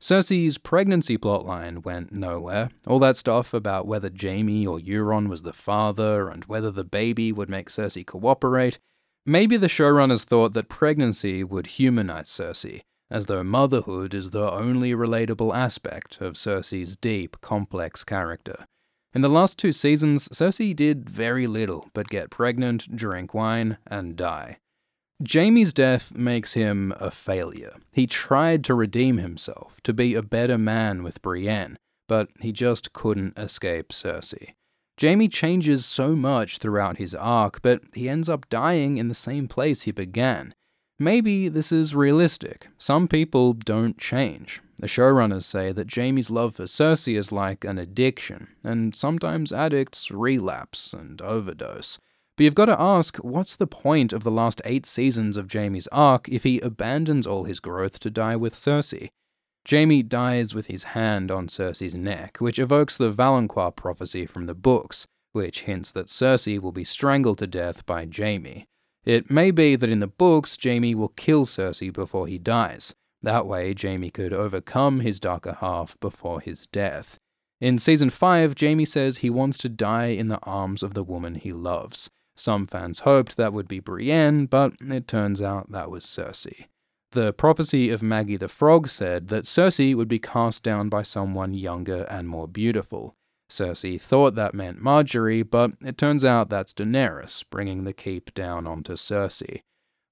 Cersei's 0.01 0.59
pregnancy 0.59 1.17
plotline 1.17 1.85
went 1.85 2.13
nowhere. 2.13 2.69
All 2.87 2.99
that 2.99 3.17
stuff 3.17 3.55
about 3.55 3.87
whether 3.87 4.11
Jaime 4.11 4.67
or 4.67 4.79
Euron 4.79 5.29
was 5.29 5.43
the 5.43 5.55
father 5.55 6.29
and 6.29 6.45
whether 6.45 6.71
the 6.71 6.85
baby 6.85 7.33
would 7.33 7.49
make 7.49 7.71
Cersei 7.71 8.07
cooperate 8.07 8.79
Maybe 9.29 9.57
the 9.57 9.67
showrunners 9.67 10.23
thought 10.23 10.53
that 10.53 10.69
pregnancy 10.69 11.43
would 11.43 11.67
humanize 11.67 12.29
Cersei, 12.29 12.83
as 13.11 13.27
though 13.27 13.43
motherhood 13.43 14.15
is 14.15 14.31
the 14.31 14.53
only 14.53 14.93
relatable 14.93 15.53
aspect 15.53 16.21
of 16.21 16.35
Cersei's 16.35 16.97
deep, 16.97 17.41
complex 17.41 18.05
character. 18.05 18.67
In 19.17 19.23
the 19.23 19.31
last 19.31 19.59
two 19.59 19.73
seasons, 19.73 20.29
Cersei 20.29 20.77
did 20.77 21.09
very 21.09 21.47
little 21.47 21.89
but 21.95 22.09
get 22.09 22.29
pregnant, 22.29 22.95
drink 22.95 23.33
wine, 23.33 23.79
and 23.87 24.15
die. 24.15 24.59
Jaime's 25.27 25.73
death 25.73 26.15
makes 26.15 26.53
him 26.53 26.93
a 27.01 27.11
failure. 27.11 27.73
He 27.93 28.07
tried 28.07 28.63
to 28.65 28.75
redeem 28.75 29.17
himself, 29.17 29.81
to 29.85 29.95
be 29.95 30.15
a 30.15 30.21
better 30.21 30.59
man 30.59 31.03
with 31.03 31.23
Brienne, 31.23 31.79
but 32.07 32.29
he 32.41 32.53
just 32.53 32.93
couldn't 32.93 33.39
escape 33.39 33.89
Cersei. 33.89 34.53
Jaime 35.01 35.29
changes 35.29 35.87
so 35.87 36.15
much 36.15 36.59
throughout 36.59 36.99
his 36.99 37.15
arc, 37.15 37.63
but 37.63 37.81
he 37.95 38.11
ends 38.11 38.29
up 38.29 38.47
dying 38.51 38.99
in 38.99 39.09
the 39.09 39.15
same 39.15 39.49
place 39.49 39.85
he 39.85 39.93
began. 39.93 40.55
Maybe 40.99 41.49
this 41.49 41.73
is 41.73 41.95
realistic. 41.95 42.69
Some 42.77 43.09
people 43.09 43.55
don't 43.55 43.97
change. 43.97 44.61
The 44.79 44.87
showrunners 44.87 45.45
say 45.45 45.73
that 45.73 45.93
Jaime's 45.93 46.31
love 46.31 46.57
for 46.57 46.65
Cersei 46.65 47.17
is 47.17 47.33
like 47.33 47.65
an 47.65 47.79
addiction, 47.79 48.49
and 48.63 48.95
sometimes 48.95 49.53
addicts 49.53 50.11
relapse 50.11 50.93
and 50.93 51.21
overdose. 51.23 51.99
But 52.37 52.45
you've 52.45 52.55
got 52.55 52.67
to 52.67 52.81
ask, 52.81 53.17
what's 53.19 53.57
the 53.57 53.67
point 53.67 54.13
of 54.13 54.23
the 54.23 54.31
last 54.31 54.61
eight 54.67 54.85
seasons 54.85 55.39
of 55.39 55.51
Jaime's 55.51 55.89
arc 55.91 56.29
if 56.29 56.43
he 56.43 56.61
abandons 56.61 57.27
all 57.27 57.45
his 57.45 57.61
growth 57.61 57.99
to 58.01 58.11
die 58.11 58.37
with 58.37 58.55
Cersei? 58.55 59.09
Jaime 59.69 60.03
dies 60.03 60.55
with 60.55 60.67
his 60.67 60.85
hand 60.85 61.31
on 61.31 61.49
Cersei's 61.49 61.95
neck, 61.95 62.37
which 62.39 62.59
evokes 62.59 62.99
the 62.99 63.11
Valonqar 63.11 63.75
prophecy 63.75 64.27
from 64.27 64.45
the 64.45 64.55
books, 64.55 65.07
which 65.33 65.63
hints 65.63 65.91
that 65.93 66.07
Cersei 66.07 66.61
will 66.61 66.73
be 66.73 66.85
strangled 66.85 67.39
to 67.39 67.47
death 67.47 67.85
by 67.87 68.07
Jaime. 68.15 68.67
It 69.05 69.31
may 69.31 69.51
be 69.51 69.75
that 69.75 69.91
in 69.91 70.01
the 70.01 70.07
books, 70.07 70.59
Jaime 70.63 70.95
will 70.95 71.09
kill 71.09 71.47
Cersei 71.47 71.93
before 71.93 72.27
he 72.27 72.39
dies. 72.39 72.95
That 73.23 73.47
way, 73.47 73.75
Jaime 73.81 74.11
could 74.11 74.33
overcome 74.33 75.01
his 75.01 75.19
darker 75.19 75.57
half 75.61 75.99
before 76.01 76.41
his 76.41 76.67
death. 76.67 77.19
In 77.61 77.79
season 77.79 78.11
5, 78.11 78.55
Jaime 78.61 78.85
says 78.85 79.19
he 79.19 79.31
wants 79.31 79.59
to 79.59 79.69
die 79.69 80.09
in 80.09 80.29
the 80.29 80.41
arms 80.43 80.83
of 80.83 80.95
the 80.95 81.03
woman 81.03 81.37
he 81.37 81.53
loves. 81.53 82.11
Some 82.37 82.67
fans 82.67 83.01
hoped 83.01 83.37
that 83.37 83.55
would 83.55 83.67
be 83.67 83.81
Brienne, 83.81 84.45
but 84.47 84.75
it 84.81 85.09
turns 85.09 85.41
out 85.41 85.73
that 85.73 85.91
was 85.91 86.05
Cersei. 86.05 86.67
The 87.13 87.33
prophecy 87.33 87.89
of 87.89 88.03
Maggie 88.03 88.37
the 88.37 88.49
Frog 88.49 88.89
said 88.89 89.29
that 89.29 89.45
Cersei 89.45 89.95
would 89.95 90.09
be 90.09 90.19
cast 90.19 90.63
down 90.63 90.91
by 90.91 91.03
someone 91.03 91.55
younger 91.55 92.03
and 92.11 92.29
more 92.29 92.47
beautiful. 92.47 93.15
Cersei 93.49 93.99
thought 93.99 94.35
that 94.35 94.55
meant 94.55 94.83
Margaery, 94.83 95.49
but 95.49 95.73
it 95.81 95.97
turns 95.97 96.25
out 96.25 96.51
that's 96.51 96.75
Daenerys, 96.75 97.45
bringing 97.51 97.85
the 97.85 97.95
keep 97.95 98.35
down 98.35 98.67
onto 98.67 98.95
Cersei. 98.95 99.63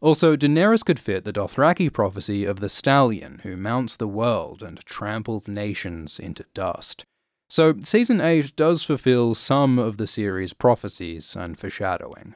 Also, 0.05 0.37
Daenerys 0.37 0.85
could 0.85 1.01
fit 1.01 1.25
the 1.25 1.33
Dothraki 1.33 1.91
prophecy 1.91 2.45
of 2.45 2.61
the 2.61 2.69
stallion 2.69 3.41
who 3.43 3.57
mounts 3.57 3.97
the 3.97 4.07
world 4.07 4.63
and 4.63 4.85
tramples 4.85 5.49
nations 5.49 6.19
into 6.19 6.45
dust. 6.53 7.07
So, 7.49 7.77
Season 7.83 8.21
8 8.21 8.55
does 8.55 8.83
fulfill 8.83 9.35
some 9.35 9.79
of 9.79 9.97
the 9.97 10.07
series' 10.07 10.53
prophecies 10.53 11.35
and 11.35 11.59
foreshadowing. 11.59 12.35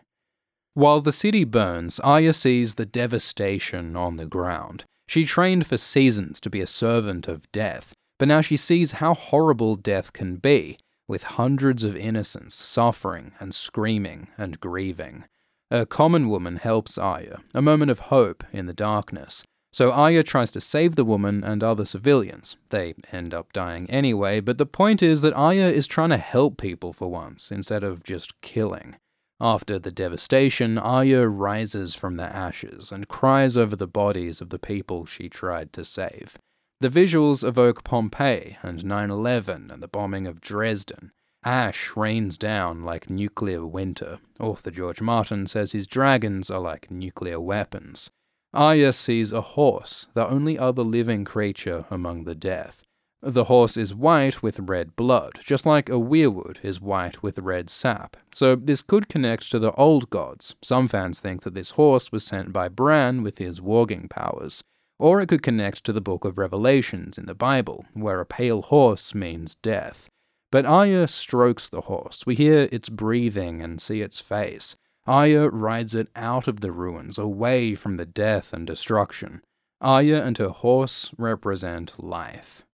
While 0.73 1.03
the 1.03 1.13
city 1.13 1.45
burns, 1.45 2.01
Arya 2.01 2.33
sees 2.33 2.77
the 2.77 2.87
devastation 2.87 3.97
on 3.97 4.17
the 4.17 4.25
ground. 4.25 4.87
She 5.07 5.27
trained 5.27 5.67
for 5.67 5.77
seasons 5.77 6.41
to 6.41 6.49
be 6.49 6.63
a 6.63 6.67
servant 6.67 7.29
of 7.29 7.53
death, 7.53 7.93
but 8.19 8.29
now 8.29 8.41
she 8.41 8.57
sees 8.57 8.93
how 8.93 9.13
horrible 9.13 9.77
death 9.77 10.15
can 10.15 10.37
be, 10.37 10.79
with 11.07 11.37
hundreds 11.37 11.85
of 11.85 11.95
innocents 11.95 12.55
suffering 12.55 13.33
and 13.39 13.55
screaming 13.55 14.29
and 14.39 14.59
grieving. 14.59 15.25
A 15.71 15.85
common 15.85 16.31
woman 16.31 16.57
helps 16.57 16.97
Arya, 16.97 17.41
a 17.53 17.61
moment 17.61 17.91
of 17.91 17.99
hope 17.99 18.43
in 18.53 18.67
the 18.67 18.73
darkness. 18.73 19.45
So 19.71 19.93
Arya 19.93 20.23
tries 20.23 20.51
to 20.53 20.63
save 20.63 20.97
the 20.97 21.05
woman 21.05 21.45
and 21.45 21.63
other 21.63 21.85
civilians. 21.85 22.57
They 22.71 22.95
end 23.13 23.35
up 23.35 23.53
dying 23.53 23.89
anyway, 23.91 24.41
but 24.41 24.57
the 24.57 24.65
point 24.65 25.03
is 25.03 25.21
that 25.21 25.35
Arya 25.35 25.69
is 25.69 25.87
trying 25.87 26.09
to 26.11 26.17
help 26.17 26.57
people 26.57 26.95
for 26.95 27.11
once, 27.11 27.53
instead 27.53 27.85
of 27.85 28.03
just 28.03 28.41
killing. 28.41 28.97
After 29.41 29.79
the 29.79 29.93
devastation, 29.93 30.79
Arya 30.79 31.29
rises 31.29 31.95
from 31.95 32.15
the 32.15 32.25
ashes 32.25 32.91
and 32.91 33.07
cries 33.07 33.57
over 33.57 33.77
the 33.77 33.87
bodies 33.87 34.41
of 34.41 34.49
the 34.49 34.59
people 34.59 35.05
she 35.05 35.29
tried 35.29 35.73
to 35.75 35.85
save. 35.85 36.39
The 36.81 36.89
visuals 36.89 37.47
evoke 37.47 37.85
Pompeii 37.85 38.57
and 38.63 38.85
9 38.85 39.11
11 39.11 39.71
and 39.71 39.83
the 39.83 39.89
bombing 39.89 40.27
of 40.27 40.41
Dresden. 40.41 41.13
Ash 41.45 41.97
rains 41.97 42.37
down 42.37 42.83
like 42.83 43.09
nuclear 43.09 43.65
winter. 43.65 44.19
Author 44.41 44.71
George 44.71 45.01
Martin 45.01 45.47
says 45.47 45.73
his 45.73 45.87
dragons 45.87 46.51
are 46.51 46.61
like 46.61 46.91
nuclear 46.91 47.41
weapons. 47.41 48.11
Arya 48.53 48.93
sees 48.93 49.33
a 49.33 49.41
horse, 49.41 50.07
the 50.15 50.29
only 50.29 50.59
other 50.59 50.83
living 50.83 51.25
creature 51.25 51.85
among 51.91 52.25
the 52.25 52.35
death. 52.35 52.83
The 53.21 53.45
horse 53.45 53.77
is 53.77 53.95
white 53.95 54.43
with 54.43 54.61
red 54.61 54.95
blood, 54.95 55.41
just 55.43 55.67
like 55.67 55.89
a 55.89 55.99
weirwood 55.99 56.59
is 56.63 56.81
white 56.81 57.23
with 57.23 57.39
red 57.41 57.69
sap. 57.69 58.17
So 58.33 58.55
this 58.55 58.81
could 58.81 59.09
connect 59.09 59.51
to 59.51 59.59
the 59.59 59.73
old 59.73 60.09
gods. 60.09 60.55
Some 60.63 60.87
fans 60.87 61.19
think 61.19 61.43
that 61.43 61.55
this 61.55 61.73
horse 61.73 62.13
was 62.13 62.25
sent 62.25 62.53
by 62.53 62.69
Bran 62.69 63.23
with 63.23 63.39
his 63.39 63.61
warging 63.61 64.09
powers. 64.09 64.63
Or 65.01 65.21
it 65.21 65.29
could 65.29 65.43
connect 65.43 65.85
to 65.85 65.93
the 65.93 66.01
book 66.01 66.25
of 66.25 66.39
Revelations 66.39 67.19
in 67.19 67.27
the 67.27 67.35
Bible, 67.35 67.87
where 67.93 68.21
a 68.21 68.27
pale 68.27 68.63
horse 68.63 69.15
means 69.15 69.57
death. 69.57 70.09
But 70.51 70.65
Arya 70.65 71.09
strokes 71.09 71.69
the 71.69 71.83
horse. 71.83 72.25
We 72.25 72.35
hear 72.35 72.69
its 72.73 72.89
breathing 72.89 73.63
and 73.63 73.81
see 73.81 74.01
its 74.01 74.21
face. 74.21 74.77
Arya 75.07 75.49
rides 75.51 75.95
it 75.95 76.09
out 76.17 76.49
of 76.49 76.61
the 76.61 76.73
ruins, 76.73 77.19
away 77.19 77.75
from 77.75 77.97
the 77.97 78.07
death 78.07 78.53
and 78.53 78.67
destruction. 78.67 79.43
Arya 79.81 80.25
and 80.25 80.37
her 80.39 80.49
horse 80.49 81.11
represent 81.17 82.03
life. 82.03 82.65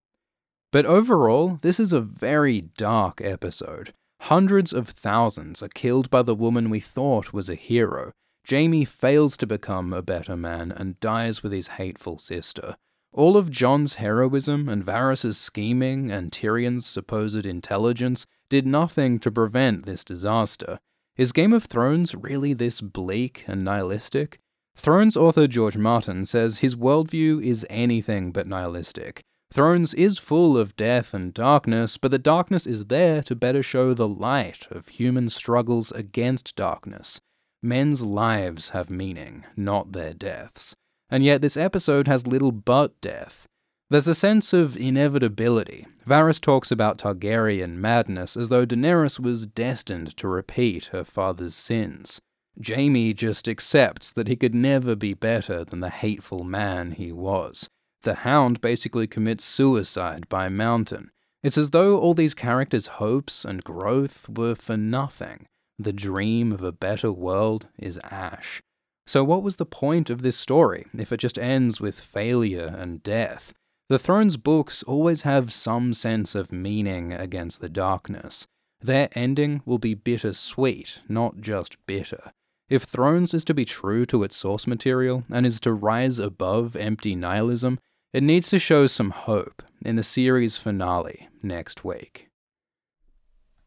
But 0.73 0.87
overall, 0.87 1.59
this 1.63 1.79
is 1.79 1.93
a 1.93 2.01
very 2.01 2.63
dark 2.77 3.21
episode. 3.21 3.93
Hundreds 4.23 4.73
of 4.73 4.89
thousands 4.89 5.63
are 5.63 5.69
killed 5.69 6.11
by 6.11 6.23
the 6.23 6.35
woman 6.35 6.71
we 6.71 6.81
thought 6.81 7.33
was 7.33 7.49
a 7.49 7.55
hero. 7.55 8.13
Jaime 8.49 8.85
fails 8.85 9.37
to 9.37 9.47
become 9.47 9.93
a 9.93 10.03
better 10.03 10.37
man 10.37 10.73
and 10.73 10.99
dies 11.01 11.43
with 11.43 11.53
his 11.53 11.69
hateful 11.69 12.19
sister. 12.19 12.77
All 13.15 13.37
of 13.37 13.49
Jon's 13.49 13.95
heroism 13.95 14.69
and 14.69 14.85
Varys' 14.85 15.37
scheming 15.37 16.11
and 16.11 16.33
Tyrion's 16.33 16.85
supposed 16.85 17.47
intelligence 17.47 18.27
did 18.49 18.67
nothing 18.67 19.21
to 19.21 19.31
prevent 19.31 19.87
this 19.87 20.03
disaster. 20.03 20.81
Is 21.17 21.31
Game 21.31 21.53
of 21.53 21.67
Thrones 21.67 22.17
really 22.17 22.55
this 22.55 22.81
bleak 22.81 23.45
and 23.47 23.63
nihilistic? 23.63 24.41
Thrones 24.75 25.17
author 25.17 25.47
George 25.47 25.77
Martin 25.77 26.27
says 26.27 26.59
his 26.59 26.75
worldview 26.75 27.41
is 27.41 27.65
anything 27.71 28.33
but 28.33 28.49
nihilistic. 28.49 29.23
Thrones 29.53 29.95
is 29.95 30.19
full 30.19 30.59
of 30.59 30.75
death 30.75 31.15
and 31.15 31.33
darkness, 31.33 31.97
but 31.97 32.11
the 32.11 32.19
darkness 32.19 32.67
is 32.67 32.87
there 32.87 33.23
to 33.23 33.37
better 33.37 33.63
show 33.63 33.95
the 33.95 34.09
light 34.09 34.67
of 34.73 34.89
human 34.89 35.29
struggles 35.29 35.93
against 35.93 36.57
darkness. 36.57 37.21
Men's 37.63 38.03
lives 38.03 38.71
have 38.71 38.91
meaning, 38.91 39.45
not 39.57 39.93
their 39.93 40.15
deaths. 40.15 40.75
And 41.11 41.25
yet 41.25 41.41
this 41.43 41.57
episode 41.57 42.09
has 42.09 42.27
little 42.27 42.53
but 42.53 43.01
death. 43.01 43.47
There's 43.91 44.09
a 44.09 44.15
sense 44.15 44.53
of 44.53 44.77
inevitability. 44.77 45.87
Varys 46.07 46.41
talks 46.41 46.71
about 46.71 46.99
Targaryen 46.99 47.77
madness 47.77 48.37
as 48.37 48.49
though 48.49 48.67
Daenerys 48.67 49.21
was 49.21 49.47
destined 49.47 50.17
to 50.17 50.27
repeat 50.27 50.87
her 50.87 51.05
father's 51.05 51.55
sins. 51.55 52.21
Jaime 52.67 53.13
just 53.13 53.49
accepts 53.49 54.13
that 54.13 54.29
he 54.29 54.37
could 54.37 54.55
never 54.55 54.97
be 54.97 55.15
better 55.15 55.65
than 55.65 55.81
the 55.81 55.91
hateful 55.91 56.45
man 56.45 56.93
he 56.93 57.13
was. 57.13 57.69
The 58.03 58.15
Hound 58.17 58.61
basically 58.61 59.07
commits 59.07 59.45
suicide 59.45 60.29
by 60.29 60.49
mountain. 60.49 61.11
It's 61.43 61.59
as 61.59 61.71
though 61.71 61.99
all 61.99 62.15
these 62.15 62.35
characters' 62.35 62.87
hopes 62.87 63.45
and 63.45 63.65
growth 63.65 64.29
were 64.29 64.55
for 64.55 64.77
nothing. 64.77 65.47
The 65.79 65.93
dream 65.93 66.53
of 66.53 66.63
a 66.63 66.73
better 66.73 67.13
world 67.13 67.67
is 67.79 67.99
ash. 68.05 68.63
So, 69.07 69.23
what 69.23 69.43
was 69.43 69.57
the 69.57 69.67
point 69.67 70.09
of 70.11 70.23
this 70.23 70.37
story 70.37 70.87
if 70.97 71.13
it 71.13 71.19
just 71.19 71.39
ends 71.39 71.81
with 71.81 72.01
failure 72.01 72.75
and 72.79 73.03
death? 73.03 73.53
The 73.91 73.99
Thrones 73.99 74.39
books 74.39 74.83
always 74.83 75.23
have 75.23 75.53
some 75.53 75.93
sense 75.93 76.35
of 76.35 76.51
meaning 76.51 77.13
against 77.13 77.61
the 77.61 77.69
darkness. 77.69 78.47
Their 78.81 79.09
ending 79.13 79.63
will 79.67 79.79
be 79.79 79.95
bittersweet, 79.95 81.01
not 81.09 81.41
just 81.41 81.77
bitter. 81.87 82.33
If 82.71 82.85
Thrones 82.85 83.35
is 83.35 83.45
to 83.45 83.55
be 83.55 83.67
true 83.67 84.07
to 84.07 84.23
its 84.23 84.37
source 84.37 84.67
material 84.67 85.25
and 85.31 85.45
is 85.45 85.61
to 85.61 85.73
rise 85.73 86.19
above 86.19 86.77
empty 86.77 87.15
nihilism, 87.15 87.79
it 88.15 88.23
needs 88.23 88.49
to 88.51 88.59
show 88.59 88.87
some 88.87 89.11
hope 89.11 89.63
in 89.85 89.97
the 89.97 90.03
series 90.03 90.57
finale 90.57 91.29
next 91.43 91.85
week. 91.85 92.31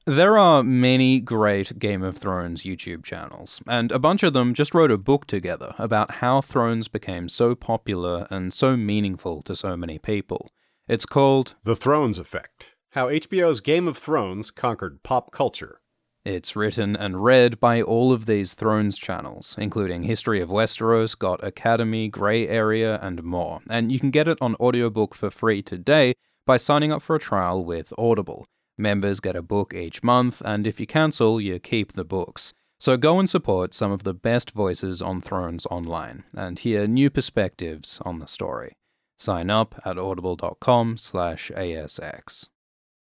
There 0.08 0.38
are 0.38 0.63
many 0.63 1.20
great 1.20 1.80
Game 1.80 2.02
of 2.02 2.15
Thrones 2.15 2.63
YouTube 2.63 3.04
channels, 3.04 3.62
and 3.67 3.91
a 3.91 4.00
bunch 4.00 4.24
of 4.24 4.32
them 4.32 4.54
just 4.54 4.74
wrote 4.74 4.89
a 4.89 4.98
book 4.98 5.28
together 5.28 5.76
about 5.78 6.12
how 6.24 6.39
Thrones 6.39 6.88
became 6.88 7.28
so 7.28 7.56
popular 7.56 8.26
and 8.30 8.54
so 8.54 8.78
meaningful 8.78 9.41
to 9.41 9.54
so 9.54 9.76
many 9.76 10.00
people. 10.00 10.54
It's 10.88 11.06
called 11.06 11.56
The 11.65 11.76
Thrones 11.76 12.20
Effect 12.20 12.72
How 12.91 13.10
HBO's 13.10 13.60
Game 13.60 13.86
of 13.86 13.98
Thrones 13.98 14.50
Conquered 14.50 15.04
Pop 15.04 15.34
Culture. 15.34 15.82
It's 16.24 16.56
written 16.56 16.96
and 16.96 17.22
read 17.22 17.60
by 17.60 17.82
all 17.82 18.13
of 18.13 18.28
these 18.28 18.54
Thrones 18.54 18.98
channels, 18.98 19.58
including 19.58 20.04
History 20.04 20.39
of 20.39 20.48
Westeros, 20.48 21.20
Got 21.20 21.43
Academy, 21.43 22.08
Grey 22.08 22.48
Area, 22.48 22.98
and 23.02 23.24
more. 23.24 23.60
And 23.70 23.91
you 23.91 24.00
can 24.00 24.12
get 24.12 24.30
it 24.30 24.38
on 24.39 24.56
audiobook 24.56 25.13
for 25.13 25.30
free 25.30 25.62
today 25.62 26.13
by 26.46 26.56
signing 26.56 26.93
up 26.93 27.02
for 27.02 27.17
a 27.17 27.20
trial 27.20 27.65
with 27.65 27.91
Audible. 27.98 28.48
Members 28.78 29.20
get 29.20 29.36
a 29.36 29.42
book 29.42 29.74
each 29.74 30.04
month, 30.04 30.44
and 30.46 30.68
if 30.68 30.80
you 30.80 30.86
cancel, 30.86 31.42
you 31.42 31.60
keep 31.60 31.94
the 31.94 32.06
books. 32.06 32.54
So 32.80 32.96
go 32.96 33.18
and 33.18 33.28
support 33.28 33.74
some 33.74 33.92
of 33.92 34.04
the 34.04 34.13
best 34.13 34.52
voices 34.52 35.02
on 35.02 35.20
Thrones 35.20 35.66
online 35.66 36.26
and 36.36 36.60
hear 36.60 36.86
new 36.86 37.10
perspectives 37.10 38.00
on 38.06 38.20
the 38.20 38.28
story. 38.28 38.74
Sign 39.18 39.50
up 39.50 39.82
at 39.84 39.98
audible.com/asx. 39.98 42.50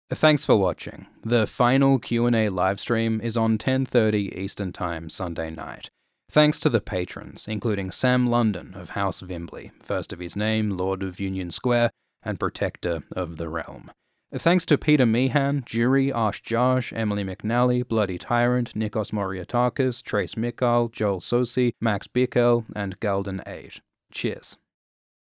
Thanks 0.09 0.45
for 0.45 0.55
watching. 0.55 1.07
The 1.21 1.45
final 1.45 1.99
Q&A 1.99 2.47
livestream 2.47 3.21
is 3.21 3.35
on 3.35 3.57
10:30 3.57 4.33
Eastern 4.37 4.71
Time 4.71 5.09
Sunday 5.09 5.49
night. 5.49 5.89
Thanks 6.31 6.61
to 6.61 6.69
the 6.69 6.79
patrons, 6.79 7.45
including 7.45 7.91
Sam 7.91 8.27
London 8.27 8.73
of 8.73 8.91
House 8.91 9.19
Vimbley, 9.19 9.73
first 9.81 10.13
of 10.13 10.19
his 10.19 10.37
name, 10.37 10.77
Lord 10.77 11.03
of 11.03 11.19
Union 11.19 11.51
Square, 11.51 11.89
and 12.23 12.39
Protector 12.39 13.03
of 13.17 13.35
the 13.35 13.49
Realm. 13.49 13.91
Thanks 14.33 14.65
to 14.65 14.77
Peter 14.77 15.05
Meehan, 15.05 15.63
Jury, 15.65 16.11
Ash 16.11 16.41
Josh, 16.41 16.91
Emily 16.91 17.23
McNally, 17.23 17.87
Bloody 17.87 18.17
Tyrant, 18.17 18.73
Nikos 18.73 19.13
Moriatakis, 19.13 20.03
Trace 20.03 20.35
Mikal, 20.35 20.91
Joel 20.91 21.21
Sosi, 21.21 21.71
Max 21.79 22.07
Bickel, 22.07 22.65
and 22.75 22.99
Galden 22.99 23.41
8. 23.47 23.79
Cheers. 24.11 24.57